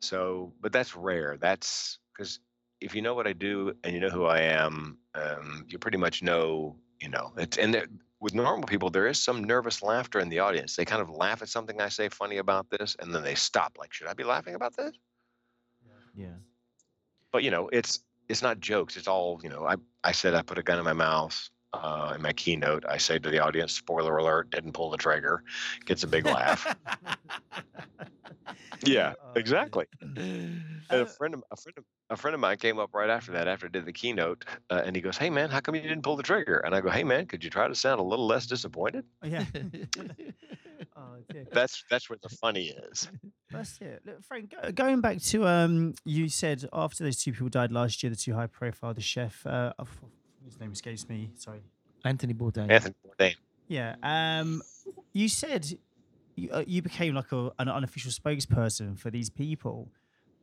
[0.00, 1.36] So, but that's rare.
[1.38, 2.40] That's because
[2.80, 5.98] if you know what I do and you know who I am, um, you pretty
[5.98, 7.86] much know, you know, it's, and there,
[8.20, 10.76] with normal people, there is some nervous laughter in the audience.
[10.76, 13.76] They kind of laugh at something I say funny about this, and then they stop.
[13.78, 14.92] Like, should I be laughing about this?
[16.14, 16.38] yeah,
[17.32, 18.00] but you know it's
[18.32, 20.84] it's not jokes it's all you know i i said i put a gun in
[20.84, 24.90] my mouth uh, in my keynote i say to the audience spoiler alert didn't pull
[24.90, 25.42] the trigger
[25.84, 26.66] gets a big laugh.
[28.84, 29.86] Yeah Oh, exactly.
[30.00, 33.08] And Uh, a friend of a friend of a friend of mine came up right
[33.08, 35.74] after that after I did the keynote uh, and he goes hey man how come
[35.74, 36.58] you didn't pull the trigger?
[36.64, 39.04] And i go hey man could you try to sound a little less disappointed?
[39.22, 39.44] Oh, yeah.
[40.96, 41.16] oh,
[41.52, 43.08] that's that's where the funny is.
[43.50, 44.02] That's it.
[44.04, 48.02] Look, Frank, go- going back to um, you said after those two people died last
[48.02, 50.00] year, the two high profile, the chef, uh, f-
[50.44, 51.30] his name escapes me.
[51.36, 51.60] Sorry.
[52.04, 52.70] Anthony Bourdain.
[52.70, 53.34] anthony bourdain
[53.68, 53.94] Yeah.
[54.02, 54.62] Um,
[55.12, 55.66] you said
[56.36, 59.90] you, uh, you became like a, an unofficial spokesperson for these people,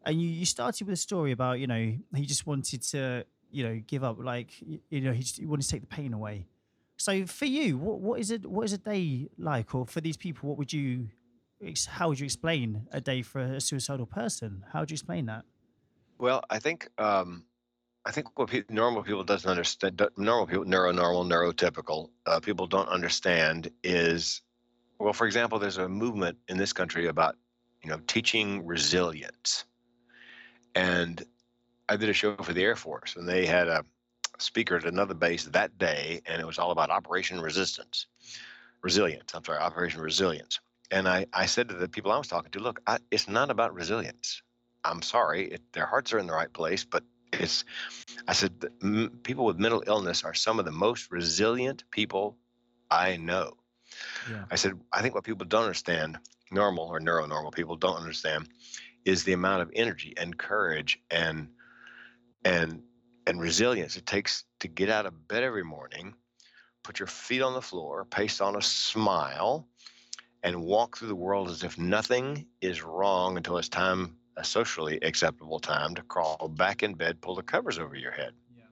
[0.06, 3.64] and you, you started with a story about you know he just wanted to you
[3.64, 6.14] know give up, like y- you know he, just, he wanted to take the pain
[6.14, 6.48] away.
[6.98, 8.46] So for you, what what is it?
[8.46, 11.10] What is a day like, or for these people, what would you?
[11.88, 14.64] How would you explain a day for a suicidal person?
[14.72, 15.44] How would you explain that?
[16.18, 17.44] Well, I think um,
[18.06, 22.88] I think what pe- normal people doesn't understand, normal people, neuronormal, neurotypical uh, people don't
[22.88, 24.42] understand is,
[25.00, 27.36] well, for example, there's a movement in this country about
[27.84, 29.66] you know teaching resilience,
[30.76, 31.24] and
[31.90, 33.84] I did a show for the Air Force, and they had a
[34.38, 38.08] speaker at another base that day, and it was all about Operation Resistance,
[38.82, 39.34] resilience.
[39.34, 40.60] I'm sorry, Operation Resilience.
[40.92, 43.52] And I, I said to the people I was talking to, look, I, it's not
[43.52, 44.42] about resilience.
[44.84, 47.66] I'm sorry, it, their hearts are in the right place, but it's,
[48.28, 48.54] I said,
[49.24, 52.38] people with mental illness are some of the most resilient people
[52.90, 53.54] I know.
[54.30, 54.46] Yeah.
[54.52, 56.18] I said, I think what people don't understand,
[56.52, 58.50] normal or neuronormal people don't understand,
[59.06, 61.50] is the amount of energy and courage and
[62.46, 62.82] and
[63.28, 66.14] and resilience it takes to get out of bed every morning,
[66.84, 69.68] put your feet on the floor, paste on a smile,
[70.44, 75.00] and walk through the world as if nothing is wrong until it's time, a socially
[75.02, 78.34] acceptable time, to crawl back in bed, pull the covers over your head.
[78.58, 78.64] Yeah.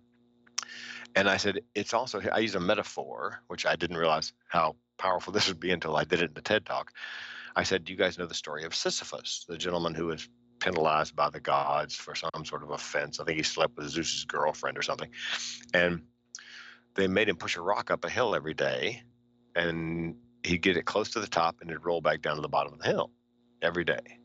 [1.15, 5.33] And I said, it's also, I use a metaphor, which I didn't realize how powerful
[5.33, 6.93] this would be until I did it in the TED Talk.
[7.55, 10.27] I said, Do you guys know the story of Sisyphus, the gentleman who was
[10.59, 13.19] penalized by the gods for some sort of offense.
[13.19, 15.09] I think he slept with Zeus's girlfriend or something.
[15.73, 16.01] And
[16.95, 19.03] they made him push a rock up a hill every day
[19.55, 22.49] and he'd get it close to the top and it'd roll back down to the
[22.49, 23.11] bottom of the hill
[23.61, 24.19] every day.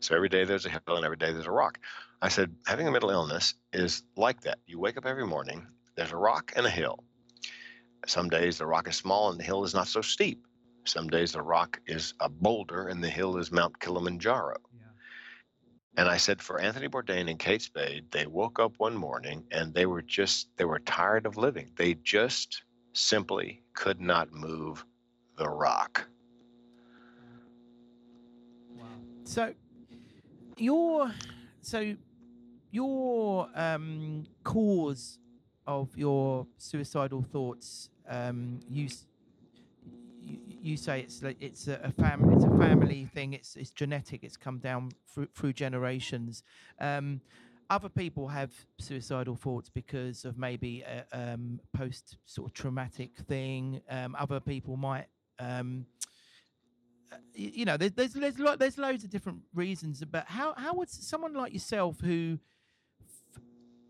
[0.00, 1.78] So every day there's a hill and every day there's a rock.
[2.22, 4.58] I said, having a mental illness is like that.
[4.66, 6.98] You wake up every morning, there's a rock and a hill.
[8.06, 10.46] Some days the rock is small and the hill is not so steep.
[10.84, 14.56] Some days the rock is a boulder and the hill is Mount Kilimanjaro.
[14.72, 14.86] Yeah.
[15.98, 19.74] And I said, for Anthony Bourdain and Kate Spade, they woke up one morning and
[19.74, 21.72] they were just, they were tired of living.
[21.76, 24.84] They just simply could not move
[25.36, 26.06] the rock.
[28.76, 28.86] Wow.
[29.24, 29.52] So
[30.60, 31.12] your
[31.60, 31.94] so
[32.70, 35.18] your um, cause
[35.66, 38.88] of your suicidal thoughts, um, you,
[40.22, 43.32] you say it's like it's a, a family it's a family thing.
[43.32, 44.24] It's it's genetic.
[44.24, 46.42] It's come down through through generations.
[46.80, 47.20] Um,
[47.70, 53.82] other people have suicidal thoughts because of maybe a um, post sort of traumatic thing.
[53.90, 55.06] Um, other people might
[55.38, 55.84] um,
[57.34, 60.02] you know, there's there's there's, lo- there's loads of different reasons.
[60.10, 62.38] But how how would someone like yourself, who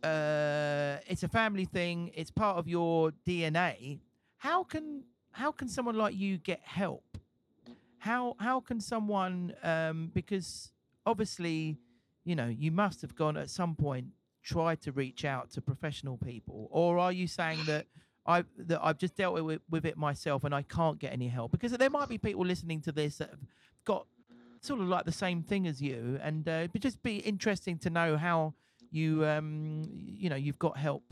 [0.03, 4.01] uh, it's a family thing, it's part of your DNA,
[4.37, 7.19] how can how can someone like you get help?
[7.99, 10.73] How how can someone um, because
[11.07, 11.79] obviously,
[12.25, 14.07] you know, you must have gone at some point
[14.43, 17.87] tried to reach out to professional people, or are you saying that?
[18.29, 21.51] I that I've just dealt with with it myself and I can't get any help
[21.51, 23.39] because there might be people listening to this that have
[23.85, 24.07] got
[24.61, 27.91] sort of like the same thing as you, and uh, it'd just be interesting to
[27.91, 28.55] know how
[28.91, 31.03] you um you know you've got help.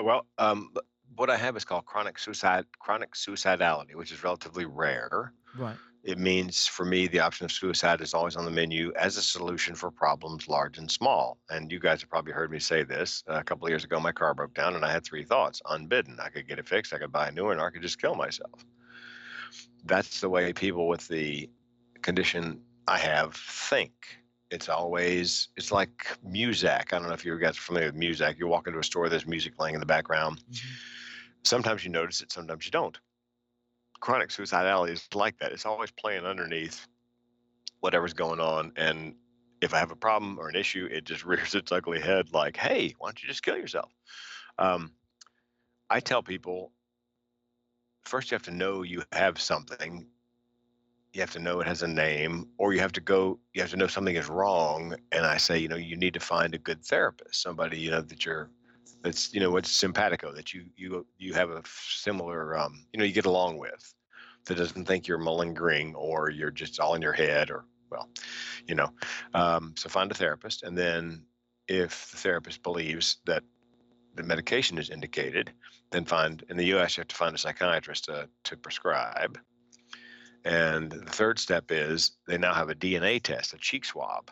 [0.00, 0.72] Well, um,
[1.16, 5.32] what I have is called chronic suicide, chronic suicidality, which is relatively rare.
[5.56, 5.76] Right.
[6.04, 9.22] It means for me, the option of suicide is always on the menu as a
[9.22, 11.38] solution for problems large and small.
[11.48, 13.22] And you guys have probably heard me say this.
[13.28, 15.62] Uh, a couple of years ago, my car broke down and I had three thoughts
[15.68, 16.18] unbidden.
[16.18, 18.00] I could get it fixed, I could buy a new one, or I could just
[18.00, 18.64] kill myself.
[19.84, 21.48] That's the way people with the
[22.02, 23.92] condition I have think.
[24.50, 26.92] It's always, it's like Muzak.
[26.92, 28.38] I don't know if you guys are familiar with Muzak.
[28.38, 30.42] You walk into a store, there's music playing in the background.
[30.50, 30.68] Mm-hmm.
[31.44, 32.98] Sometimes you notice it, sometimes you don't
[34.02, 35.52] chronic suicidality is like that.
[35.52, 36.88] It's always playing underneath
[37.80, 38.72] whatever's going on.
[38.76, 39.14] And
[39.62, 42.56] if I have a problem or an issue, it just rears its ugly head like,
[42.56, 43.90] hey, why don't you just kill yourself?
[44.58, 44.92] Um,
[45.88, 46.72] I tell people
[48.02, 50.06] first you have to know you have something.
[51.12, 53.70] You have to know it has a name, or you have to go, you have
[53.70, 54.96] to know something is wrong.
[55.12, 58.00] And I say, you know, you need to find a good therapist, somebody, you know,
[58.00, 58.50] that you're
[59.02, 63.04] that's you know what's simpatico that you you you have a similar um, you know
[63.04, 63.94] you get along with
[64.46, 68.08] that doesn't think you're malingering or you're just all in your head or well
[68.66, 68.88] you know
[69.34, 70.62] um, so find a therapist.
[70.62, 71.24] And then
[71.68, 73.42] if the therapist believes that
[74.14, 75.52] the medication is indicated
[75.90, 79.38] then find in the us you have to find a psychiatrist to, to prescribe.
[80.44, 84.30] And the third step is they now have a dna test a cheek swab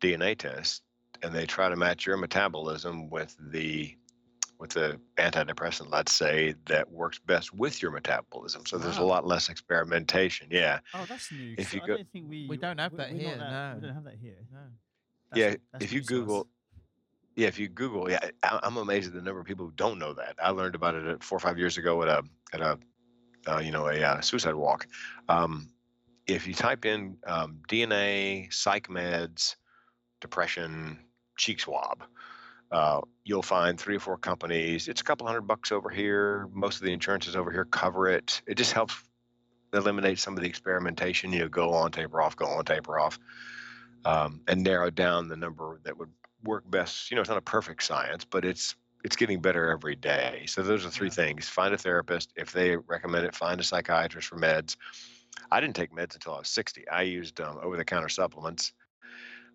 [0.00, 0.82] dna test
[1.22, 3.94] and they try to match your metabolism with the
[4.60, 8.66] with the antidepressant, let's say, that works best with your metabolism.
[8.66, 10.48] So there's a lot less experimentation.
[10.50, 10.80] Yeah.
[10.92, 11.54] Oh, that's new.
[11.56, 13.80] If 'cause you I don't think we We don't have we- that here, that- We
[13.86, 14.36] don't have that here.
[14.52, 14.58] No.
[15.30, 15.56] That's- yeah.
[15.72, 16.14] that's If you news to.
[16.14, 16.46] Google,
[17.36, 19.98] yeah, if you Google, yeah, I, I'm amazed at the number of people who don't
[19.98, 20.36] know that.
[20.42, 22.78] I learned about it four or five years ago at a at a
[23.50, 24.86] uh, you know a uh, suicide walk.
[25.30, 25.72] Um,
[26.26, 29.56] if you type in um, DNA, psych meds,
[30.20, 30.98] depression,
[31.38, 32.02] cheek swab,
[32.70, 34.88] uh, you'll find three or four companies.
[34.88, 36.48] It's a couple hundred bucks over here.
[36.52, 38.42] Most of the insurances over here cover it.
[38.46, 38.94] It just helps
[39.72, 41.32] eliminate some of the experimentation.
[41.32, 43.18] You know, go on, taper off, go on, taper off,
[44.04, 46.10] um, and narrow down the number that would
[46.44, 47.10] work best.
[47.10, 50.44] You know, it's not a perfect science, but it's it's getting better every day.
[50.46, 51.14] So those are three Yeah.
[51.14, 52.32] things: find a therapist.
[52.36, 54.76] If they recommend it, find a psychiatrist for meds.
[55.50, 56.88] I didn't take meds until I was 60.
[56.88, 58.72] I used um, over-the-counter supplements.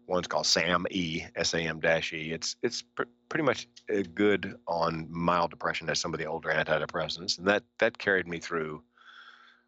[0.07, 2.31] One's called SAM E, E.
[2.31, 6.49] It's it's pr- pretty much uh, good on mild depression as some of the older
[6.49, 8.83] antidepressants, and that that carried me through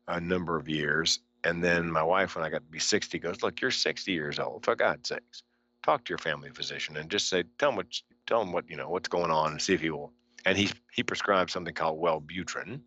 [0.07, 1.19] a number of years.
[1.43, 4.39] And then my wife, when I got to be 60, goes, "Look, you're 60 years
[4.39, 4.65] old.
[4.65, 5.43] For God's sakes,
[5.83, 7.87] talk to your family physician and just say, tell him what
[8.25, 10.13] tell him what you know what's going on, and see if he will."
[10.45, 12.81] And he he prescribed something called Wellbutrin,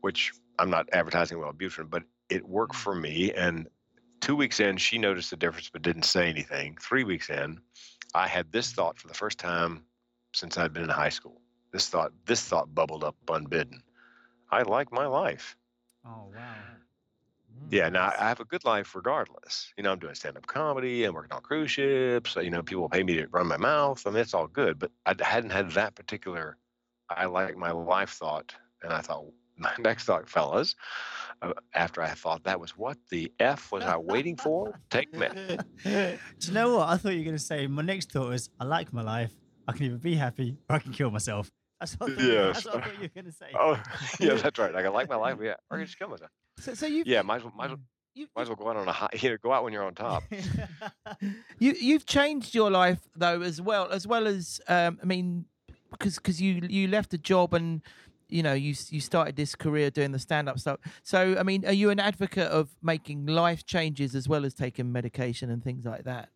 [0.00, 3.32] which I'm not advertising Wellbutrin, but it worked for me.
[3.32, 3.68] And
[4.28, 6.76] two weeks in, she noticed the difference but didn't say anything.
[6.78, 7.58] Three weeks in,
[8.14, 9.84] I had this thought for the first time
[10.34, 11.40] since I'd been in high school.
[11.72, 13.82] This thought, this thought bubbled up unbidden.
[14.50, 15.56] I like my life.
[16.04, 16.42] Oh wow.
[17.58, 19.72] Hmm, yeah, now I have a good life regardless.
[19.78, 22.36] You know, I'm doing stand-up comedy, I'm working on cruise ships.
[22.36, 24.06] You know, people pay me to run my mouth.
[24.06, 24.78] I mean, it's all good.
[24.78, 26.58] But I hadn't had that particular
[27.08, 29.24] I like my life thought, and I thought
[29.78, 30.74] next thought, fellas,
[31.42, 34.78] uh, after I thought that was what the f was I waiting for?
[34.90, 35.28] Take me.
[35.84, 36.88] Do you know what?
[36.88, 39.32] I thought you were going to say my next thought was I like my life.
[39.66, 41.50] I can either be happy or I can kill myself.
[41.80, 42.54] That's what I thought, Yes.
[42.54, 43.50] that's what I thought you were going to say.
[43.58, 43.80] Oh,
[44.20, 44.72] yeah, that's right.
[44.74, 46.30] Like, I like my life, yeah, or I can just kill myself.
[46.58, 47.80] So, so you've Yeah, might as well, might as well,
[48.14, 49.08] you, might as well go out on a high.
[49.20, 50.24] You know, go out when you're on top.
[51.60, 55.44] you you've changed your life though as well as well as um, I mean
[55.90, 57.82] because because you you left a job and
[58.28, 60.80] you know you you started this career doing the stand up stuff.
[61.02, 64.92] So I mean, are you an advocate of making life changes as well as taking
[64.92, 66.30] medication and things like that?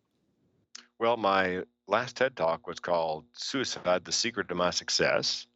[0.99, 5.47] Well, my last TED talk was called Suicide The Secret to My Success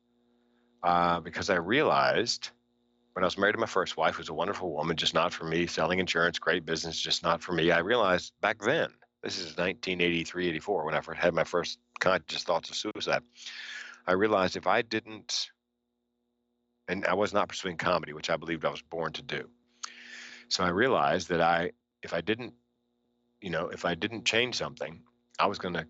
[0.84, 2.50] uh, because I realized
[3.14, 5.34] when I was married to my first wife, who was a wonderful woman, just not
[5.34, 7.72] for me, selling insurance, great business, just not for me.
[7.72, 8.90] I realized back then,
[9.24, 13.24] this is 1983, 84, when I had my first conscious thoughts of suicide.
[14.06, 15.50] I realized if I didn't,
[16.88, 19.50] and I was not pursuing comedy, which I believed I was born to do.
[20.50, 21.72] So I realized that I,
[22.04, 22.54] if I didn't,
[23.42, 25.02] you know, if I didn't change something,
[25.40, 25.86] I was going to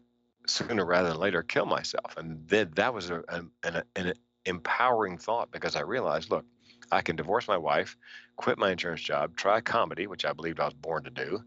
[0.48, 2.16] sooner rather than later kill myself.
[2.18, 4.14] And then that was a, an, an, an
[4.46, 6.46] empowering thought because I realized, look,
[6.92, 7.98] I can divorce my wife,
[8.38, 11.44] quit my insurance job, try comedy, which I believed I was born to do.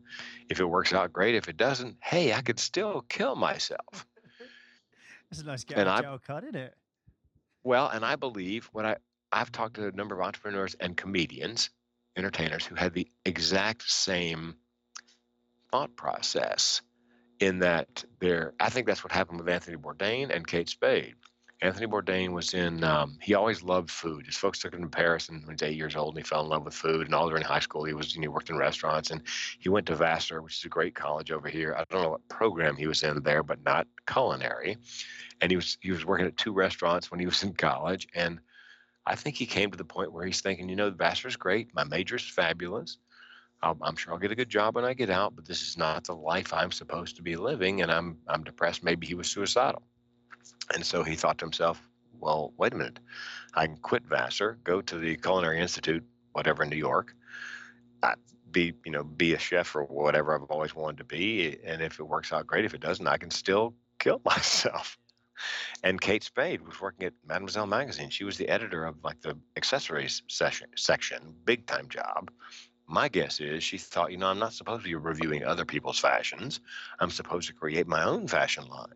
[0.51, 1.35] If it works out, great.
[1.35, 4.07] If it doesn't, hey, I could still kill myself.
[5.31, 6.75] That's a nice get And out I- jail card, isn't it?
[7.63, 8.97] Well, and I believe what I
[9.33, 11.71] I've talked to a number of entrepreneurs and comedians,
[12.17, 14.57] entertainers who had the exact same
[15.71, 16.83] thought process
[17.39, 21.15] in that they're I think that's what happened with Anthony Bourdain and Kate Spade.
[21.63, 24.27] Anthony Bourdain was in um, he always loved food.
[24.27, 26.29] His folks took him to Paris and when he was eight years old and he
[26.29, 28.29] fell in love with food and all during high school he was you know, he
[28.29, 29.23] worked in restaurants and
[29.59, 31.75] he went to Vassar, which is a great college over here.
[31.75, 34.77] I don't know what program he was in there, but not culinary
[35.41, 38.41] and he was he was working at two restaurants when he was in college and
[39.07, 41.75] i think he came to the point where he's thinking you know the bachelor's great
[41.75, 42.99] my major's fabulous.
[43.63, 45.77] I'll, i'm sure i'll get a good job when i get out but this is
[45.77, 48.83] not the life i'm supposed to be living and i'm i'm depressed.
[48.83, 49.83] Maybe he was suicidal.
[50.75, 51.83] And so he thought to himself
[52.21, 53.01] well wait a minute.
[53.55, 57.15] I can quit vassar go to the culinary institute whatever in new york
[58.03, 58.15] I,
[58.51, 62.01] be you know be a chef or whatever i've always wanted to be and if
[62.01, 64.99] it works out great if it doesn't i can still kill myself
[65.83, 68.11] and Kate Spade was working at Mademoiselle magazine.
[68.11, 72.31] She was the editor of like the accessories session, section, big time job.
[72.87, 75.99] My guess is she thought, you know, I'm not supposed to be reviewing other people's
[75.99, 76.61] fashions.
[76.99, 78.95] I'm supposed to create my own fashion line.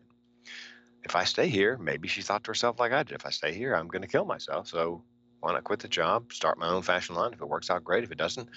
[1.03, 3.15] If I stay here, maybe she thought to herself like I did.
[3.15, 4.67] If I stay here, I'm going to kill myself.
[4.67, 5.03] So
[5.39, 7.31] why not quit the job, start my own fashion line?
[7.31, 8.03] If it works out, great.
[8.03, 8.49] If it doesn't,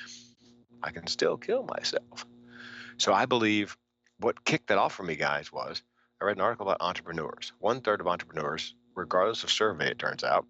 [0.82, 2.26] I can still kill myself.
[2.96, 3.76] So I believe
[4.18, 5.82] what kicked that off for me, guys, was
[6.20, 7.52] I read an article about entrepreneurs.
[7.60, 10.46] One third of entrepreneurs, regardless of survey, it turns out,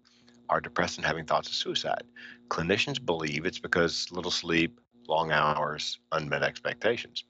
[0.49, 2.03] are depressed and having thoughts of suicide.
[2.47, 7.23] Clinicians believe it's because little sleep, long hours, unmet expectations.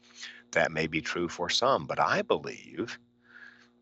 [0.51, 2.97] That may be true for some, but I believe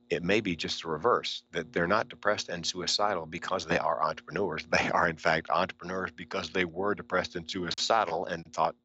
[0.10, 4.02] it may be just the reverse that they're not depressed and suicidal because they are
[4.02, 4.66] entrepreneurs.
[4.72, 8.76] They are, in fact, entrepreneurs because they were depressed and suicidal and thought,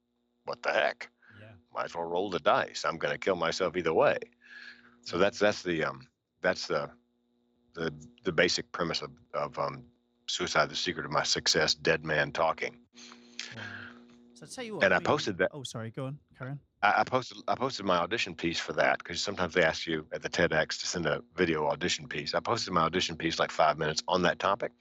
[0.45, 1.09] what the heck?
[1.41, 1.47] Yeah.
[1.73, 2.85] might as well roll the dice.
[2.87, 4.19] I'm going to kill myself either way.
[5.05, 6.07] So that's that's the um
[6.43, 6.91] that's the
[7.75, 7.93] the
[8.25, 9.85] the basic premise of of um,
[10.27, 10.69] suicide.
[10.71, 11.75] The secret of my success.
[11.75, 12.77] Dead man talking.
[13.57, 13.63] Wow.
[14.35, 14.85] So I tell you what.
[14.85, 15.91] And I posted that- Oh, sorry.
[15.91, 16.19] Go on.
[16.39, 16.59] Karen.
[16.83, 20.07] I, I posted I posted my audition piece for that because sometimes they ask you
[20.13, 22.35] at the TEDx to send a video audition piece.
[22.35, 24.73] I posted my audition piece like five minutes on that topic,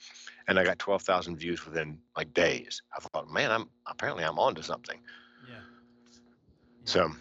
[0.48, 2.82] and I got twelve thousand views within like days.
[2.96, 5.00] I thought, man, I'm apparently I'm onto something.
[5.48, 5.56] Yeah.
[5.56, 5.62] Yeah.
[6.86, 7.12] So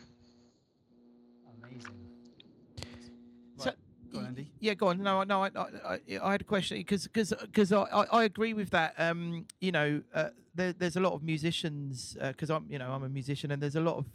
[1.62, 1.99] Amazing.
[4.18, 4.50] Andy.
[4.60, 5.02] Yeah, go on.
[5.02, 8.70] No, no, I, I, I, had a question because because because I, I, agree with
[8.70, 8.94] that.
[8.98, 13.02] Um, you know, uh, there, there's a lot of musicians because I'm you know I'm
[13.02, 14.06] a musician and there's a lot of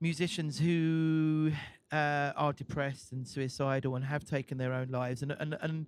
[0.00, 1.52] musicians who
[1.92, 5.86] uh, are depressed and suicidal and have taken their own lives and and and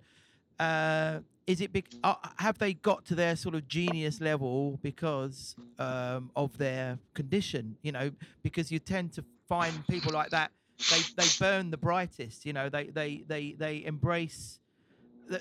[0.59, 1.71] uh, is it?
[2.03, 7.75] Uh, have they got to their sort of genius level because um, of their condition?
[7.81, 8.11] You know,
[8.43, 10.51] because you tend to find people like that
[10.89, 12.45] they they burn the brightest.
[12.45, 14.59] You know, they they they they embrace.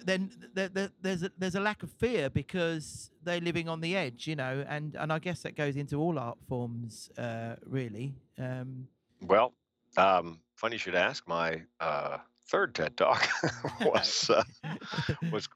[0.04, 3.96] Then th- th- there's a, there's a lack of fear because they're living on the
[3.96, 4.26] edge.
[4.26, 8.14] You know, and and I guess that goes into all art forms, uh, really.
[8.38, 8.86] Um,
[9.20, 9.54] Well,
[9.96, 11.26] um, funny you should ask.
[11.26, 12.18] My uh,
[12.48, 13.28] third TED talk
[13.80, 14.44] was uh,
[15.32, 15.48] was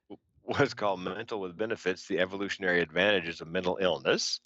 [0.45, 4.41] was called "Mental with Benefits: The Evolutionary Advantages of Mental Illness,"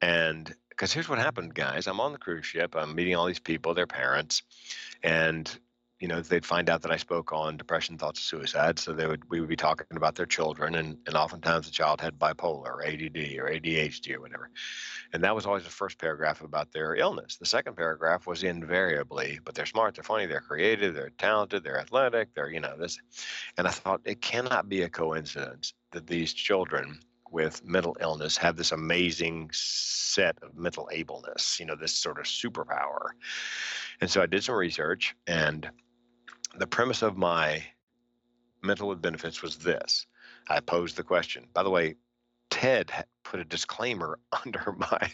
[0.00, 1.86] And because here's what happened, guys.
[1.86, 2.74] I'm on the cruise ship.
[2.76, 4.42] I'm meeting all these people, their parents,
[5.02, 5.58] and
[6.00, 8.78] you know they'd find out that I spoke on depression, thoughts of suicide.
[8.78, 12.00] So they would we would be talking about their children, and and oftentimes the child
[12.00, 14.50] had bipolar, or ADD, or ADHD, or whatever.
[15.14, 17.36] And that was always the first paragraph about their illness.
[17.36, 21.80] The second paragraph was invariably, but they're smart, they're funny, they're creative, they're talented, they're
[21.80, 22.98] athletic, they're you know this.
[23.56, 28.56] And I thought it cannot be a coincidence that these children with mental illness have
[28.56, 33.10] this amazing set of mental ableness, you know, this sort of superpower.
[34.00, 35.68] And so I did some research, and
[36.58, 37.62] the premise of my
[38.62, 40.06] mental benefits was this.
[40.48, 41.46] I posed the question.
[41.52, 41.96] By the way,
[42.50, 42.92] Ted
[43.24, 45.10] put a disclaimer under my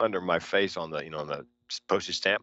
[0.00, 1.46] under my face on the you know on the
[1.88, 2.42] postage stamp.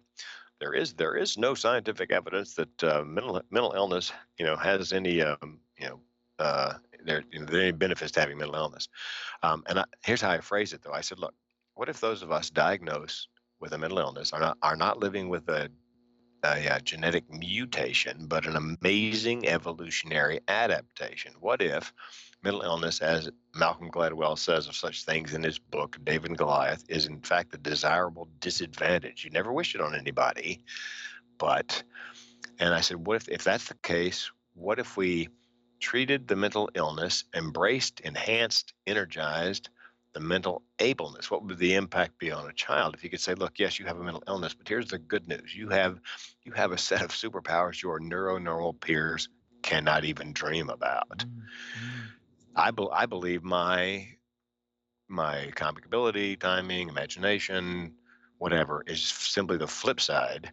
[0.59, 4.93] There is there is no scientific evidence that uh, mental mental illness you know has
[4.93, 5.99] any um, you know
[6.39, 6.73] uh,
[7.05, 8.89] there, you know, there are any benefits to having mental illness.
[9.43, 10.93] Um, and I, here's how I phrase it though.
[10.93, 11.33] I said, look,
[11.75, 13.27] what if those of us diagnosed
[13.59, 15.69] with a mental illness are not are not living with a
[16.43, 21.33] a, a, genetic mutation, but an amazing evolutionary adaptation.
[21.39, 21.93] What if
[22.43, 26.83] mental illness, as Malcolm Gladwell says of such things in his book, David and Goliath,
[26.87, 29.25] is in fact a desirable disadvantage?
[29.25, 30.63] You never wish it on anybody,
[31.37, 31.83] but,
[32.59, 35.29] and I said, what if, if that's the case, what if we
[35.79, 39.69] treated the mental illness, embraced, enhanced, energized,
[40.13, 41.29] the mental ableness.
[41.29, 42.95] What would the impact be on a child?
[42.95, 45.27] If you could say look yes you have a mental illness but here's the good
[45.27, 45.55] news.
[45.55, 45.99] You have
[46.43, 49.29] you have a set of superpowers your neuronormal peers
[49.61, 51.19] cannot even dream about.
[51.19, 51.39] Mm-hmm.
[52.55, 54.07] I, be, I believe my
[55.07, 57.93] my comic ability timing imagination
[58.37, 60.51] whatever is simply the flip side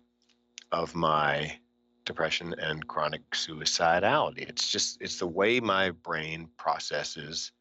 [0.72, 1.58] of my
[2.06, 7.52] depression and chronic suicidality it's just it's the way my brain processes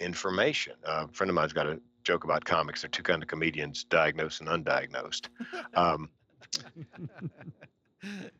[0.00, 0.74] information.
[0.84, 2.82] Uh, a friend of mine's got a joke about comics.
[2.82, 5.28] There are two kind of comedians: diagnosed and undiagnosed.
[5.74, 6.08] Um,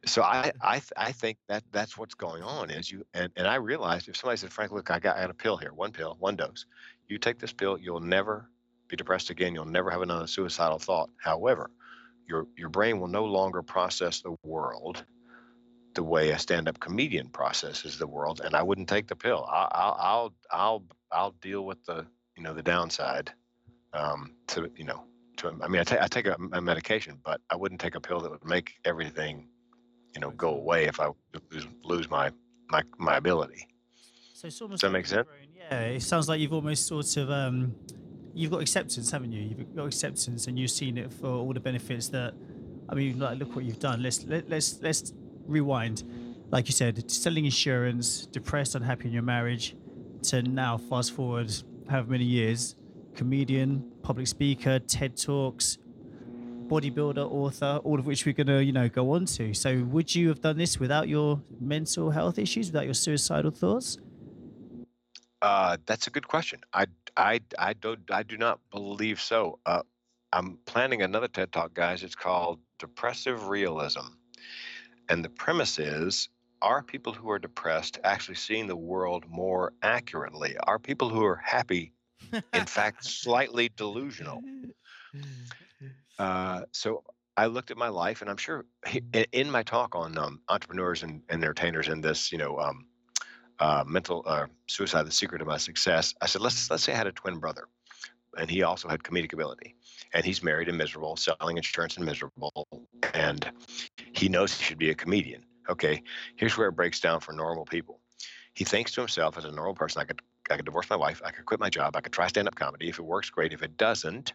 [0.07, 2.71] so I I I think that that's what's going on.
[2.71, 5.31] Is you and, and I realized if somebody said, Frank, look, I got, I got
[5.31, 6.67] a pill here, one pill, one dose.
[7.09, 8.49] You take this pill, you'll never
[8.89, 9.55] be depressed again.
[9.55, 11.11] You'll never have another suicidal thought.
[11.19, 11.71] However,
[12.31, 15.05] your your brain will no longer process the world
[15.95, 19.47] the way a stand-up comedian processes the world, and I wouldn't take the pill.
[19.51, 22.07] I'll I'll I'll I'll deal with the
[22.37, 23.33] you know the downside.
[23.93, 25.03] Um, to you know,
[25.39, 28.01] to I mean, I, ta- I take a, a, medication, but I wouldn't take a
[28.01, 29.49] pill that would make everything
[30.15, 31.09] you know go away if I
[31.51, 32.31] lose, lose my
[32.69, 33.67] my my ability.
[34.33, 35.27] So it's almost Does that make sense?
[35.57, 37.75] Yeah, it sounds like you've almost sort of um,
[38.35, 39.43] you've got acceptance, haven't you?
[39.43, 42.35] You've got acceptance, and you've seen it for all the benefits that.
[42.89, 44.03] I mean, like, look what you've done.
[44.03, 45.13] Let's let, let's let's
[45.47, 46.03] rewind.
[46.51, 49.77] Like you said, selling insurance, depressed, unhappy in your marriage,
[50.25, 51.53] to now fast forward
[51.89, 52.75] however many years,
[53.15, 55.79] comedian, public speaker, TED Talks,
[56.67, 59.55] bodybuilder, author, all of which we're gonna, you know, go on to.
[59.55, 63.99] So would you have done this without your mental health issues, without your suicidal thoughts?
[65.43, 66.61] Uh, that's a good question.
[66.73, 66.87] I,
[67.21, 69.59] I, I don't, I do not believe so.
[69.67, 69.83] Uh,
[70.33, 72.03] I'm planning another TED Talk, guys.
[72.03, 74.01] It's called Depressive Realism.
[75.09, 76.29] And the premise is
[76.63, 80.57] are people who are depressed actually seeing the world more accurately?
[80.67, 81.93] Are people who are happy,
[82.53, 84.43] in fact, slightly delusional?
[86.19, 87.03] Uh, so
[87.37, 88.67] I looked at my life, and I'm sure
[89.33, 92.87] in my talk on um, entrepreneurs and, and, entertainers in this, you know, um,
[93.61, 96.15] uh, mental uh, suicide, the secret of my success.
[96.21, 97.69] I said, let's let's say I had a twin brother,
[98.39, 99.75] and he also had comedic ability,
[100.13, 102.67] and he's married and miserable, selling insurance and miserable,
[103.15, 103.51] and
[104.13, 106.03] he knows he should be a comedian okay,
[106.37, 108.01] here's where it breaks down for normal people.
[108.55, 111.23] He thinks to himself, as a normal person, I could I could divorce my wife,
[111.25, 112.89] I could quit my job, I could try stand up comedy.
[112.89, 113.53] If it works, great.
[113.53, 114.33] If it doesn't,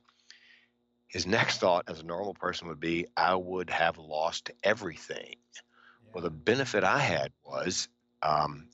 [1.08, 5.36] his next thought as a normal person would be, I would have lost everything.
[6.14, 7.90] Well, the benefit I had was,
[8.22, 8.70] um,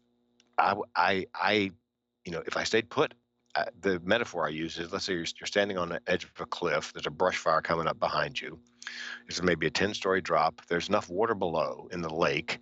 [0.62, 1.72] I, I, I,
[2.26, 3.14] you know, if I stayed put,
[3.56, 6.32] uh, the metaphor I use is let's say you're, you're standing on the edge of
[6.40, 8.60] a cliff, there's a brush fire coming up behind you.
[9.28, 10.62] There's maybe a 10 story drop.
[10.68, 12.60] There's enough water below in the lake,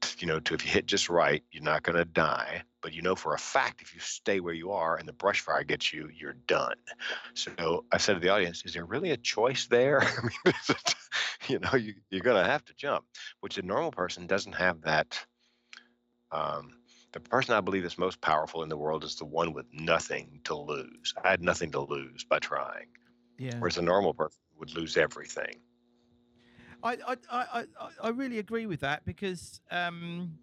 [0.00, 2.62] to, you know, to if you hit just right, you're not going to die.
[2.82, 5.40] But you know for a fact if you stay where you are and the brush
[5.40, 6.76] fire gets you, you're done.
[7.34, 10.00] So I said to the audience, is there really a choice there?
[10.02, 10.54] I mean,
[11.48, 13.04] you know, you, you're going to have to jump,
[13.40, 15.22] which a normal person doesn't have that.
[16.32, 16.79] Um,
[17.12, 20.40] the person I believe is most powerful in the world is the one with nothing
[20.44, 21.14] to lose.
[21.22, 22.86] I had nothing to lose by trying.
[23.38, 23.58] Yeah.
[23.58, 25.60] Whereas a normal person would lose everything.
[26.82, 27.64] I I, I,
[28.02, 30.38] I really agree with that because um,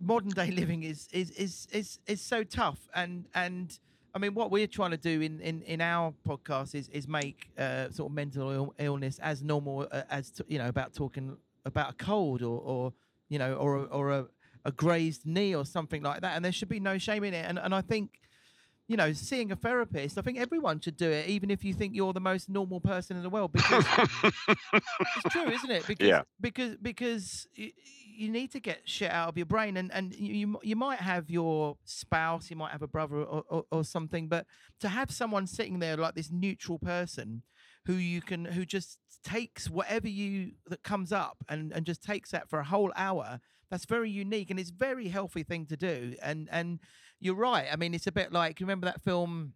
[0.00, 3.78] modern day living is, is is is is so tough and and
[4.14, 7.50] I mean, what we're trying to do in, in, in our podcast is is make
[7.58, 11.36] uh, sort of mental Ill- illness as normal uh, as t- you know about talking
[11.64, 12.92] about a cold or, or
[13.28, 14.26] you know or a, or a,
[14.64, 17.44] a grazed knee or something like that, and there should be no shame in it.
[17.48, 18.20] And and I think
[18.88, 21.94] you know seeing a therapist, I think everyone should do it, even if you think
[21.94, 23.84] you're the most normal person in the world, because
[24.72, 25.86] it's true, isn't it?
[25.86, 26.22] Because Yeah.
[26.40, 30.60] because because you need to get shit out of your brain, and and you you,
[30.62, 34.46] you might have your spouse, you might have a brother or, or, or something, but
[34.80, 37.42] to have someone sitting there like this neutral person
[37.86, 42.30] who you can who just takes whatever you that comes up and and just takes
[42.30, 43.40] that for a whole hour
[43.74, 46.78] that's very unique and it's a very healthy thing to do and and
[47.18, 49.52] you're right i mean it's a bit like you remember that film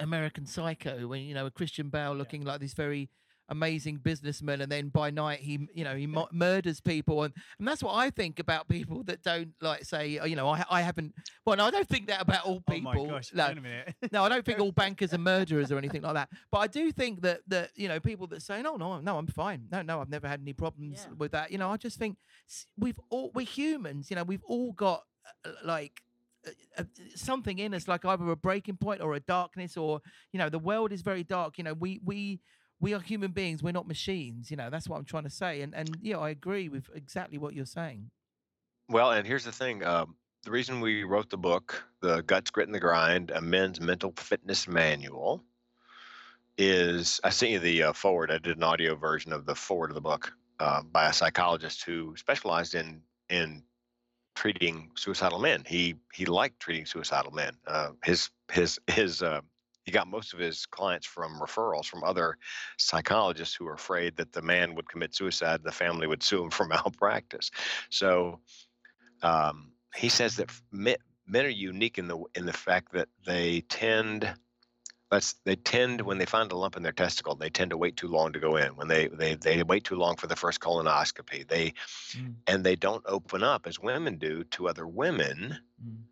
[0.00, 3.10] American Psycho, when you know a Christian Bale looking like this very
[3.48, 7.66] amazing businessman, and then by night he, you know, he mu- murders people, and and
[7.66, 10.80] that's what I think about people that don't like say, oh, you know, I I
[10.82, 11.14] haven't.
[11.46, 13.06] Well, no, I don't think that about all Oh people.
[13.06, 13.32] my gosh!
[13.32, 13.94] No, on a minute.
[14.12, 16.28] no, I don't think all bankers are murderers or anything like that.
[16.50, 19.26] But I do think that that you know people that say no, no, no, I'm
[19.26, 19.66] fine.
[19.70, 21.14] No, no, I've never had any problems Yeah.
[21.16, 21.50] with that.
[21.50, 22.18] You know, I just think
[22.78, 24.10] we've all we're humans.
[24.10, 25.04] You know, we've all got
[25.44, 26.02] uh, like
[26.46, 26.84] uh, uh,
[27.14, 30.00] something in us, like either a breaking point or a darkness, or
[30.32, 31.58] you know, the world is very dark.
[31.58, 32.40] You know, we we.
[32.80, 33.62] We are human beings.
[33.62, 34.50] We're not machines.
[34.50, 35.62] You know, that's what I'm trying to say.
[35.62, 38.10] And and yeah, I agree with exactly what you're saying.
[38.88, 39.84] Well, and here's the thing.
[39.84, 43.80] Um, the reason we wrote the book, The Guts, Grit, and the Grind, a men's
[43.80, 45.44] mental fitness manual,
[46.56, 48.30] is I sent you the uh, foreword.
[48.30, 51.84] I did an audio version of the foreword of the book uh, by a psychologist
[51.84, 53.62] who specialized in in
[54.34, 55.64] treating suicidal men.
[55.66, 57.54] He he liked treating suicidal men.
[57.66, 59.40] Uh, his his his uh,
[59.88, 62.36] he got most of his clients from referrals from other
[62.76, 66.50] psychologists who were afraid that the man would commit suicide, the family would sue him
[66.50, 67.50] for malpractice.
[67.88, 68.40] So
[69.22, 73.62] um, he says that men, men are unique in the in the fact that they
[73.62, 74.30] tend
[75.10, 77.96] let's they tend when they find a lump in their testicle they tend to wait
[77.96, 80.60] too long to go in when they they, they wait too long for the first
[80.60, 81.72] colonoscopy they
[82.14, 82.34] Mm.
[82.46, 86.02] and they don't open up as women do to other women Mm.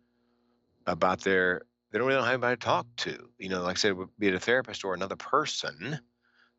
[0.87, 1.61] about their
[1.91, 4.33] they don't really have anybody to talk to you know like i said be it
[4.33, 5.99] a therapist or another person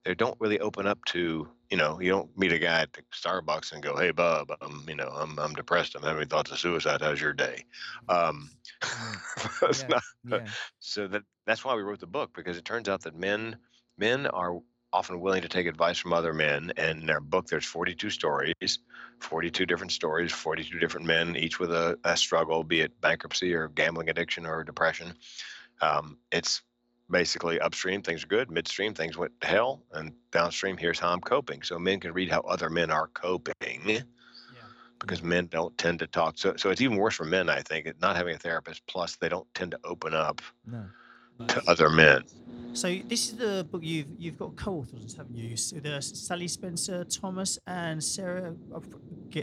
[0.05, 3.03] they don't really open up to you know you don't meet a guy at the
[3.13, 6.59] starbucks and go hey bub i'm you know i'm, I'm depressed i'm having thoughts of
[6.59, 7.65] suicide how's your day
[8.09, 8.51] um
[9.61, 10.53] that's Yeah, not- yeah.
[10.81, 13.59] so that that's why we wrote the book because it turns out that men
[13.97, 14.61] men are
[14.93, 16.73] often willing to take advice from other men.
[16.77, 18.79] And in their book there's 42 stories
[19.21, 23.69] 42 different stories 42 different men each with a, a struggle be it bankruptcy or
[23.69, 25.13] gambling addiction or depression.
[25.81, 26.63] Um, it's
[27.11, 28.51] basically upstream things are good.
[28.51, 29.83] Midstream things went to hell.
[29.93, 31.63] And downstream here's how i'm coping.
[31.63, 33.53] So men can read how other men are coping
[33.87, 34.01] Yeah.
[35.01, 36.39] because men don't tend to talk.
[36.39, 38.87] So, so it's even worse for men i think not having a therapist.
[38.87, 40.85] Plus they don't tend to open up No.
[41.47, 42.25] To other men
[42.73, 45.57] So this is the book you've you've got co-authors, haven't you?
[45.57, 48.55] So The Sally Spencer Thomas and Sarah.
[48.75, 48.81] uh,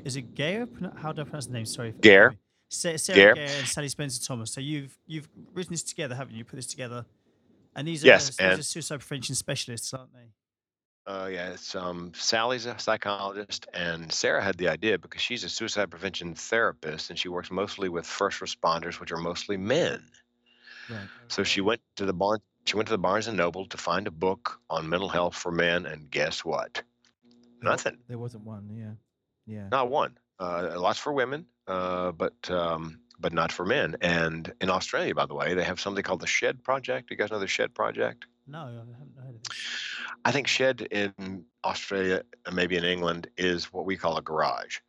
[0.04, 0.68] Is it Gaer?
[0.98, 1.66] How do I pronounce the name?
[1.66, 1.94] Sorry.
[2.02, 2.36] Gaer.
[2.70, 3.36] Sarah Gaer.
[3.36, 4.52] Gaer and Sally Spencer Thomas.
[4.52, 6.44] So you've you've written this together, haven't you?
[6.44, 7.06] Put this together,
[7.76, 10.28] and these are Yes, these and- are suicide prevention specialists, aren't they?
[11.08, 15.50] Uh, yeah, it's um, Sally's a psychologist, and Sarah had the idea because she's a
[15.50, 20.04] suicide prevention therapist, and she works mostly with first responders, which are mostly men.
[20.90, 21.08] Right.
[21.28, 22.40] So she went to the barn.
[22.66, 25.52] She went to the Barnes and Noble to find a book on mental health for
[25.52, 26.82] men, and guess what?
[27.62, 27.98] There Nothing.
[28.08, 28.70] There wasn't one.
[28.74, 28.94] Yeah.
[29.46, 29.68] Yeah.
[29.72, 30.18] Not one.
[30.40, 33.98] Uh, lots for women, uh, but um, but not for men.
[34.02, 37.12] And in Australia, by the way, they have something called the Shed Project.
[37.12, 38.26] You guys know the Shed Project?
[38.48, 39.48] No, I haven't heard of it.
[40.24, 44.80] I think shed in Australia and maybe in England is what we call a garage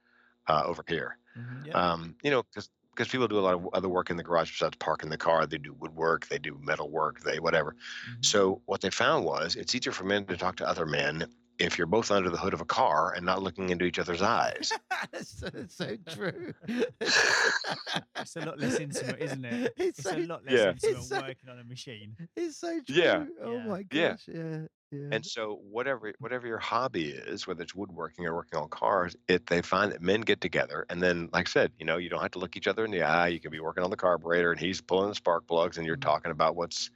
[0.46, 1.18] uh, over here.
[1.38, 1.66] Mhm.
[1.66, 1.72] Yeah.
[1.74, 4.50] Um, you know, because because people do a lot of other work in the garage
[4.50, 5.46] besides parking the car.
[5.46, 7.76] They do woodwork, they do metal work, they whatever.
[8.10, 8.24] Mhm.
[8.24, 11.26] So what they found was it's easier for men to talk to other men
[11.58, 14.20] if you're both under the hood of a car and not looking into each other's
[14.22, 14.72] eyes.
[15.12, 16.52] that's so, so true.
[17.00, 19.72] It's a lot less intimate, isn't it?
[19.78, 20.70] It's, It's so, a lot less Yeah.
[20.70, 22.16] intimate It's so- working on a machine.
[22.36, 22.94] it's so true.
[22.94, 23.24] Yeah.
[23.42, 23.66] Oh Yeah.
[23.66, 24.08] my Yeah.
[24.10, 24.22] gosh.
[24.28, 24.34] Yeah.
[24.42, 24.66] Yeah.
[25.12, 29.46] And so whatever whatever your hobby is, whether it's woodworking or working on cars, it
[29.46, 32.22] they find that men get together and then like I said, you know, you don't
[32.22, 33.28] have to look each other in the eye.
[33.28, 35.96] You can be working on the carburetor and he's pulling the spark plugs and you're
[35.96, 36.10] Mhm.
[36.10, 36.90] talking about what's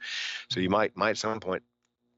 [0.49, 1.63] so you might might at some point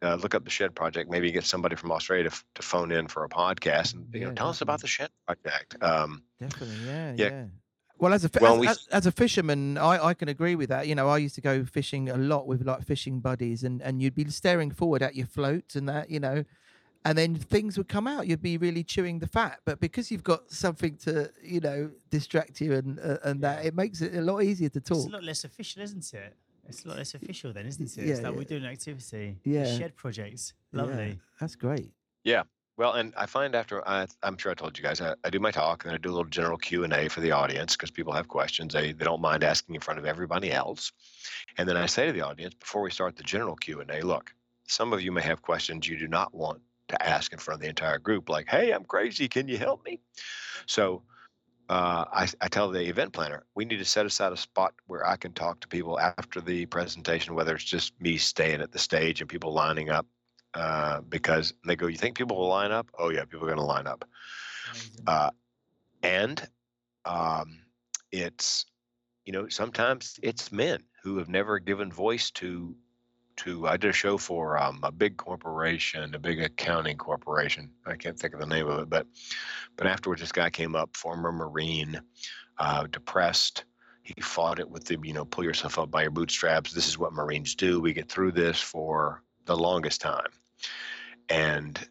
[0.04, 3.08] uh, look up the shed project, maybe get somebody from Australia to, to phone in
[3.08, 5.76] for a podcast and you know Yeah, tell us about the shed project.
[5.84, 7.30] Um, Definitely, yeah, Yeah.
[7.30, 7.50] yeah.
[8.00, 10.70] Well, as a Well, as, we as, as a fisherman, I, I can agree with
[10.70, 10.88] that.
[10.88, 14.02] You know, I used to go fishing a lot with like fishing buddies, and and
[14.02, 16.44] you'd be staring forward at your floats and that, you know,
[17.06, 18.28] and then things would come out.
[18.28, 22.62] You'd be really chewing the fat, but because you've got something to, you know, distract
[22.62, 24.98] you and uh, and that, it makes it a lot easier to talk.
[24.98, 26.36] It's a lot less official, isn't it?
[26.68, 28.06] It's a lot less official then, isn't it?
[28.06, 28.38] Yeah, it's like yeah.
[28.38, 29.38] we're doing an activity.
[29.44, 29.78] Yeah.
[29.78, 30.54] Shed projects.
[30.72, 31.08] Lovely.
[31.08, 31.92] Yeah, that's great.
[32.76, 35.40] Well, and I find after I, I'm sure I told you guys, I, I do
[35.40, 37.76] my talk and then I do a little general Q and A for the audience
[37.76, 38.74] because people have questions.
[38.74, 40.92] They they don't mind asking in front of everybody else.
[41.58, 44.02] And then I say to the audience before we start the general Q and A,
[44.02, 44.34] look,
[44.68, 47.62] some of you may have questions you do not want to ask in front of
[47.62, 49.28] the entire group, like, "Hey, I'm crazy.
[49.28, 50.00] Can you help me?"
[50.66, 51.04] So.
[51.70, 55.08] Uh, I, I tell the event planner we need to set aside a spot where
[55.08, 58.80] I can talk to people after the presentation, whether it's just me staying at the
[58.80, 60.06] stage and people lining up
[60.54, 63.58] uh, because they go, "You think people will line up?" Oh yeah, people are going
[63.58, 64.06] to line up.
[65.08, 65.32] Uh,
[66.02, 66.48] and
[67.06, 67.60] um,
[68.12, 68.66] it's
[69.26, 72.76] you know sometimes it's men who have never given voice to
[73.38, 73.68] to.
[73.68, 77.72] I did a show for um, a big corporation, a big accounting corporation.
[77.86, 79.08] I can't think of the name of it, but
[79.76, 82.02] but afterwards, this guy came up, former Marine,
[82.58, 83.66] uh, depressed.
[84.04, 86.74] He fought it with the you know pull yourself up by your bootstraps.
[86.74, 87.80] This is what Marines do.
[87.80, 90.32] We get through this for the longest time,
[91.30, 91.88] and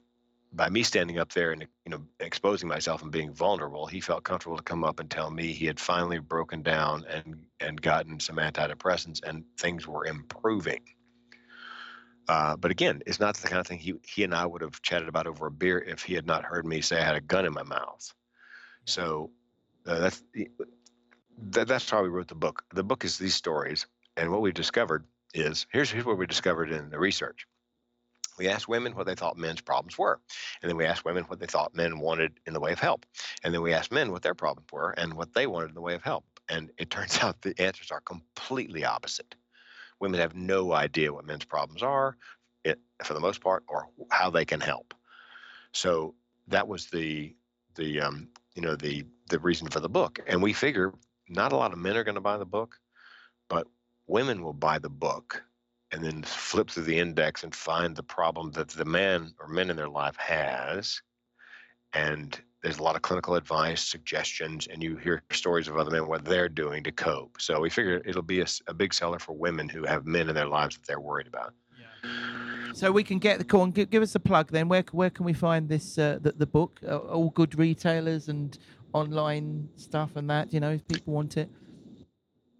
[0.54, 4.24] by me standing up there and you know exposing myself and being vulnerable, he felt
[4.24, 8.20] comfortable to come up and tell me he had finally broken down and and gotten
[8.20, 10.82] some antidepressants and things were improving.
[12.28, 14.80] Uh, but again, it's not the kind of thing he he and I would have
[14.82, 17.20] chatted about over a beer if he had not heard me say I had a
[17.20, 18.12] gun in my mouth.
[18.84, 19.30] So
[19.86, 20.22] uh, that's
[21.50, 22.64] that, that's how we wrote the book.
[22.74, 25.04] The book is these stories, and what we've discovered
[25.34, 27.46] is here's here's what we discovered in the research.
[28.38, 30.20] We asked women what they thought men's problems were.
[30.62, 33.06] And then we asked women what they thought men wanted in the way of help.
[33.44, 35.80] And then we asked men what their problems were and what they wanted in the
[35.80, 36.24] way of help.
[36.48, 39.34] And it turns out the answers are completely opposite.
[40.00, 42.16] Women have no idea what men's problems are,
[43.04, 44.94] for the most part, or how they can help.
[45.72, 46.14] So
[46.48, 47.34] that was the
[47.74, 50.20] the um, you know the the reason for the book.
[50.26, 50.92] And we figure
[51.28, 52.78] not a lot of men are going to buy the book,
[53.48, 53.66] but
[54.06, 55.42] women will buy the book
[55.92, 59.70] and then flip through the index and find the problem that the man or men
[59.70, 61.00] in their life has.
[61.92, 66.06] And there's a lot of clinical advice, suggestions, and you hear stories of other men
[66.06, 67.40] what they're doing to cope.
[67.40, 70.46] So we figure it'll be a big seller for women who have men in their
[70.46, 71.52] lives that they're worried about.
[71.78, 72.72] Yeah.
[72.72, 74.68] So we can get the call and give, give us a plug then.
[74.68, 76.80] Where where can we find this uh, the, the book?
[76.86, 78.56] Uh, all good retailers and
[78.94, 80.52] online stuff and that.
[80.54, 81.50] You know, if people want it.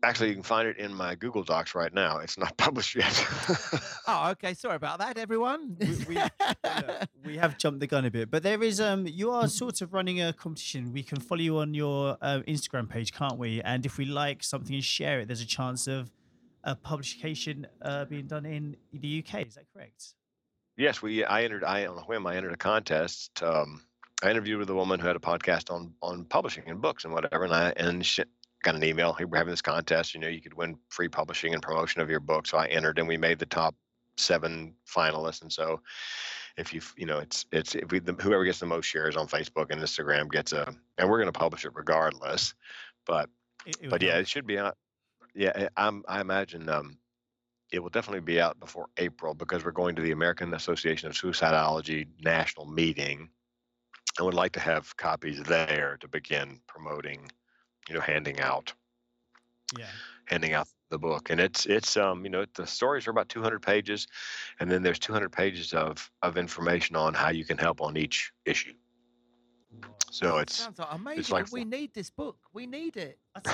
[0.04, 2.18] Actually, you can find it in my Google Docs right now.
[2.18, 3.24] It's not published yet.
[4.08, 4.52] Oh, okay.
[4.54, 5.76] Sorry about that, everyone.
[5.78, 9.30] We- we- Look, we have jumped the gun a bit, but there is um you
[9.30, 10.92] are sort of running a competition.
[10.92, 13.60] We can follow you on your uh, Instagram page, can't we?
[13.62, 16.10] And if we like something and share it, there's a chance of
[16.64, 19.46] a publication uh, being done in the UK.
[19.46, 20.14] Is that correct?
[20.76, 21.24] yes, we.
[21.24, 21.62] I entered.
[21.64, 22.26] I on a whim.
[22.26, 23.42] I entered a contest.
[23.42, 23.82] Um,
[24.24, 27.12] I interviewed with a woman who had a podcast on on publishing and books and
[27.12, 28.22] whatever, and I and she
[28.62, 29.12] got an email.
[29.12, 30.14] Hey, we're having this contest.
[30.14, 32.46] You know, you could win free publishing and promotion of your book.
[32.46, 33.74] So I entered, and we made the top
[34.16, 35.42] seven finalists.
[35.42, 35.80] And so,
[36.56, 39.26] if you you know, it's it's if we the, whoever gets the most shares on
[39.26, 42.54] Facebook and Instagram gets a, and we're going to publish it regardless.
[43.06, 43.28] But
[43.66, 44.22] It- it but yeah, help.
[44.22, 44.76] it should be out.
[45.34, 46.04] Yeah, I- I'm.
[46.08, 46.98] I imagine um,
[47.72, 51.14] it will definitely be out before April because we're going to the American Association of
[51.14, 53.30] Suicidology national meeting.
[54.20, 57.30] I would like to have copies there to begin promoting,
[57.88, 58.72] you know, handing out
[59.78, 59.86] yeah.
[60.26, 61.30] handing out the book.
[61.30, 64.06] And it's it's um you know the stories are about 200 pages,
[64.60, 68.32] and then there's 200 pages of of information on how you can help on each
[68.44, 68.74] issue.
[70.10, 71.32] So it's sounds like amazing.
[71.32, 72.36] like we need this book.
[72.52, 73.18] We need it.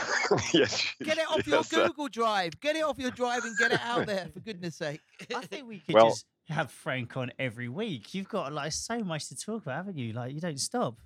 [0.52, 0.92] yes.
[1.02, 2.58] Get it off your yes, uh, Google Drive.
[2.60, 5.00] Get it off your drive and get it out there for goodness sake.
[5.34, 8.12] I think we could Well- just have Frank on every week.
[8.14, 10.12] You've got like so much to talk about, haven't you?
[10.12, 10.96] Like you don't stop.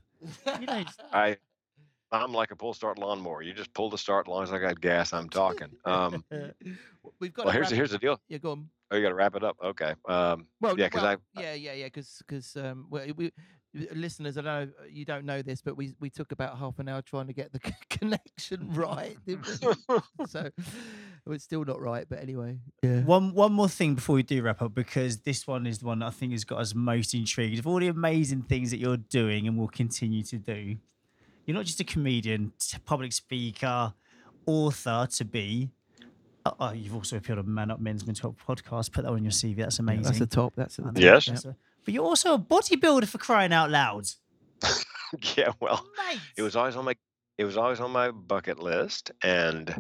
[0.59, 0.89] You don't.
[0.89, 1.07] stop.
[1.13, 1.37] I
[2.13, 3.43] I'm like a pull start lawnmower.
[3.43, 4.27] You just pull the start.
[4.27, 5.69] As long as I got gas, I'm talking.
[5.87, 6.23] Um,
[7.19, 7.47] We've got.
[7.47, 8.21] well, here's wrap- here's the deal.
[8.29, 8.69] Yeah, go on.
[8.91, 9.57] Oh, you got to wrap it up.
[9.65, 9.95] Okay.
[10.07, 13.33] Um, Well, Yeah, 'cause well, I- yeah, yeah, yeah, because because um, well, we
[13.95, 17.01] listeners, I know, you don't know this, but we we took about half an hour
[17.01, 19.17] trying to get the connection right,
[20.27, 20.51] so
[21.31, 23.01] it's still not right, but anyway, yeah.
[23.01, 26.01] One one more thing before we do wrap up, because this one is the one
[26.01, 28.99] that I think has got us most intrigued of all the amazing things that you're
[28.99, 30.77] doing and will continue to do.
[31.47, 32.53] You're not just a comedian,
[32.85, 33.93] public speaker,
[34.47, 35.71] author to be.
[36.45, 38.93] Oh, oh, you've also appeared on Man Up Men's Mental Health podcast.
[38.93, 39.57] Put that on your CV.
[39.57, 40.03] That's Yeah, amazing.
[40.05, 40.55] That's the top.
[40.57, 41.27] That's the top, Yes.
[41.27, 41.33] yeah.
[41.35, 44.07] that's a- But you're also a bodybuilder for crying out loud.
[45.37, 45.53] yeah.
[45.61, 46.21] Well, Mate.
[46.37, 46.95] it was always on my
[47.39, 49.75] it was always on my bucket list and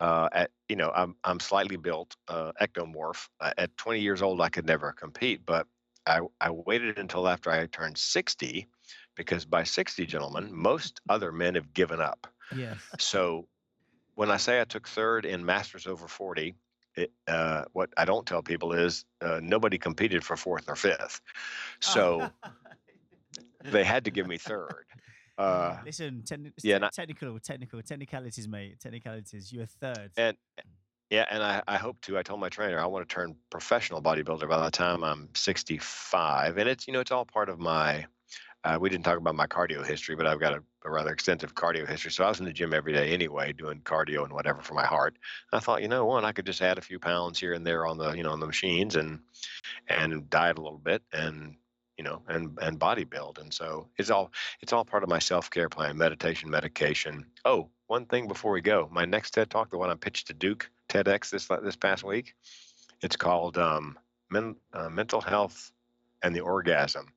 [0.00, 3.28] uh, at you know I'm I'm slightly built uh, ectomorph.
[3.40, 5.66] Uh, at 20 years old, I could never compete, but
[6.06, 8.66] I I waited until after I turned 60
[9.20, 12.26] because by 60, gentlemen, most other men have given up.
[12.56, 12.78] Yes.
[12.98, 13.46] So
[14.14, 16.54] when I say I took third in Masters over 40,
[16.96, 21.20] it, uh, what I don't tell people is uh, nobody competed for fourth or fifth,
[21.80, 22.30] so
[23.64, 24.86] they had to give me third.
[25.38, 28.80] Uh, Listen, techni- yeah, te- technical, technical, technicalities, mate.
[28.80, 29.52] Technicalities.
[29.52, 30.10] You're third.
[30.16, 30.36] and
[31.10, 32.18] yeah, and I, I hope to.
[32.18, 36.58] I told my trainer I want to turn professional bodybuilder by the time I'm 65,
[36.58, 38.06] and it's you know it's all part of my.
[38.62, 41.54] Uh, we didn't talk about my cardio history, but I've got a, a rather extensive
[41.54, 42.10] cardio history.
[42.10, 44.84] So I was in the gym every day anyway, doing cardio and whatever for my
[44.84, 45.16] heart.
[45.52, 47.86] I thought, you know, one, I could just add a few pounds here and there
[47.86, 49.20] on the, you know, on the machines and
[49.88, 51.56] and diet a little bit and
[52.00, 53.38] you know and and body build.
[53.38, 54.32] And so it's all
[54.62, 57.26] it's all part of my self care plan: meditation, medication.
[57.44, 60.34] Oh, one thing before we go, my next TED talk, the one I pitched to
[60.34, 62.34] Duke TEDx this this past week,
[63.02, 63.98] it's called um,
[64.30, 65.72] Men, uh, "Mental Health
[66.22, 67.12] and the Orgasm."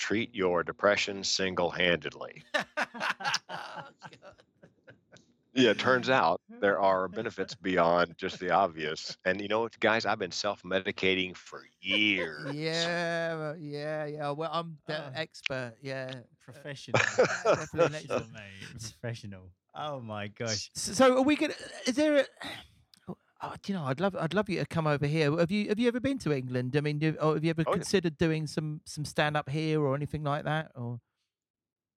[0.00, 2.42] Treat your depression single-handedly.
[5.52, 6.60] Oh, yeah, it turns out hmm?
[6.60, 9.16] there are benefits beyond just the obvious.
[9.24, 10.06] And you know what, guys?
[10.06, 12.54] I've been self-medicating for years.
[12.54, 14.30] Yeah, yeah, yeah.
[14.30, 15.10] Well, I'm the Oh.
[15.14, 15.74] expert.
[15.82, 16.12] Yeah.
[16.40, 17.00] Professional.
[17.02, 18.32] Definitely an Professional, expert.
[18.32, 18.92] mate.
[19.00, 19.50] Professional.
[19.74, 20.70] Oh my gosh.
[20.74, 21.54] So are we gonna?
[21.86, 22.18] Is there?
[22.18, 22.24] A,
[23.42, 23.84] oh, oh, do you know?
[23.84, 24.16] I'd love.
[24.16, 25.36] I'd love you to come over here.
[25.38, 25.68] Have you?
[25.68, 26.76] Have you ever been to England?
[26.76, 27.74] I mean, do, or have you ever Oh, yeah.
[27.76, 30.72] considered doing some some stand up here or anything like that?
[30.74, 31.00] Or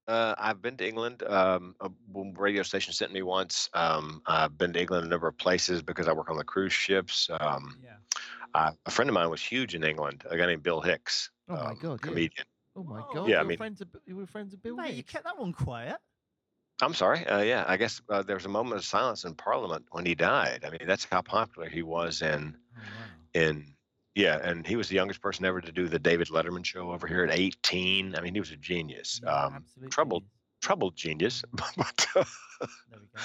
[0.08, 1.24] Uh, I've been to England.
[1.24, 3.70] Um, a w- radio station sent me once.
[3.74, 6.74] Um, I've been to England a number of places because I work on the cruise
[6.74, 7.30] ships.
[7.40, 7.96] Um, Yeah.
[8.54, 10.24] uh, a friend of mine was huge in England.
[10.30, 11.32] A guy named Bill Hicks.
[11.48, 12.08] Oh my um, God, yeah.
[12.10, 12.46] comedian.
[12.76, 13.80] oh my god, Yeah, I you were mean- friends.
[13.82, 14.76] Of, you were friends of Bill.
[14.76, 15.98] Mate, you kept that one quiet.
[16.86, 17.26] I'm sorry.
[17.26, 20.16] Uh, yeah, I guess uh, there was a moment of silence in Parliament when he
[20.16, 20.64] died.
[20.66, 23.42] I mean, that's how popular he was in Oh wow.
[23.42, 23.66] in
[24.16, 27.08] yeah, and he was the youngest person ever to do the David Letterman show over
[27.08, 28.16] here at 18.
[28.16, 29.20] I mean, he was a genius.
[29.24, 30.32] Yeah, um, troubled- genius.
[30.62, 32.24] troubled genius, but uh,
[32.92, 33.22] There we go.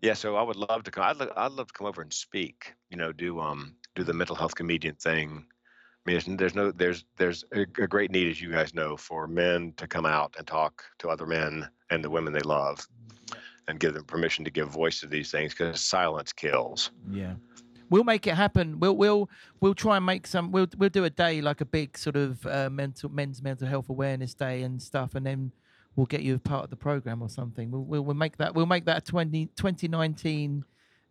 [0.00, 0.14] yeah.
[0.14, 1.04] So I would love to come.
[1.04, 2.74] I'd, lo- I'd love to come over and speak.
[2.90, 5.44] You know, do um do the mental health comedian thing.
[6.04, 8.96] I mean, there's, there's no there's there's a, a great need, as you guys know,
[8.96, 12.84] for men to come out and talk to other men and the women they love,
[13.68, 16.90] and give them permission to give voice to these things because silence kills.
[17.10, 17.34] Yeah.
[17.88, 18.80] We'll make it happen.
[18.80, 19.30] We'll we'll
[19.60, 20.50] we'll try and make some.
[20.50, 23.88] We'll we'll do a day like a big sort of uh, mental men's mental health
[23.88, 25.52] awareness day and stuff, and then
[25.94, 27.70] we'll get you a part of the program or something.
[27.70, 28.54] We'll we'll, we'll make that.
[28.54, 30.64] We'll make that a 20, 2019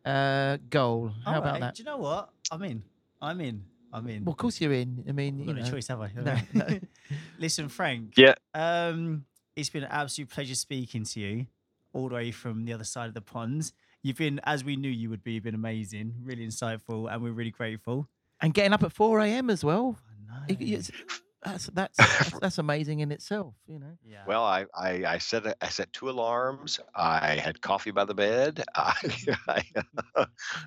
[0.04, 1.12] uh, goal.
[1.24, 1.76] How about Alright, that?
[1.76, 2.30] Do you know what?
[2.52, 2.84] I'm in.
[3.22, 3.64] I'm in.
[3.94, 4.24] I'm in.
[4.26, 5.04] Well, of course you're in.
[5.08, 5.64] I mean, I've you got know.
[5.66, 6.12] no choice, have I?
[6.16, 6.80] No, no.
[7.39, 8.14] Listen, Frank.
[8.18, 8.36] Yeah.
[8.54, 9.26] Um,
[9.56, 11.46] it's been an absolute pleasure speaking to you,
[11.94, 13.72] all the way from the other side of the pond.
[14.04, 17.32] You've been, as we knew you would be, you've been amazing, really insightful, and we're
[17.32, 18.08] really grateful.
[18.39, 19.50] And getting up at four a.m.
[19.50, 19.98] as well.
[20.30, 20.56] I know.
[20.60, 20.92] it's-
[21.44, 23.56] that's, that's that's that's amazing in itself.
[23.66, 23.98] You know.
[24.08, 24.20] Yeah.
[24.28, 26.80] Well, I, I, I set a, I set two alarms.
[26.94, 28.64] I had coffee by the bed.
[28.76, 28.94] I,
[29.48, 29.64] I,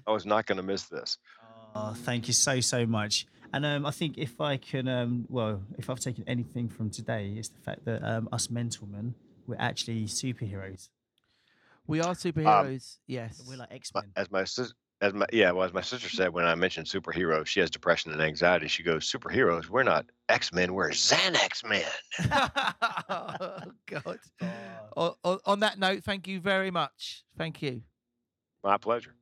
[0.05, 1.17] I was not going to miss this.
[1.75, 3.27] Oh, thank you so so much.
[3.53, 7.35] And um, I think if I can, um, well, if I've taken anything from today,
[7.37, 9.15] it's the fact that um, us mental men,
[9.47, 10.89] we're actually superheroes.
[11.87, 12.99] We are superheroes.
[13.07, 13.43] yes.
[13.47, 14.05] We're like X Men.
[14.17, 17.47] As my sis- as my yeah, well, as my sister said when I mentioned superheroes,
[17.47, 18.69] she has depression and anxiety.
[18.69, 19.69] She goes, "Superheroes?
[19.69, 20.73] We're not X Men.
[20.73, 21.85] We're Xanax men."
[23.11, 24.19] oh God.
[24.97, 27.25] On, on, on that note, thank you very much.
[27.37, 27.83] Thank you.
[28.63, 29.15] My pleasure.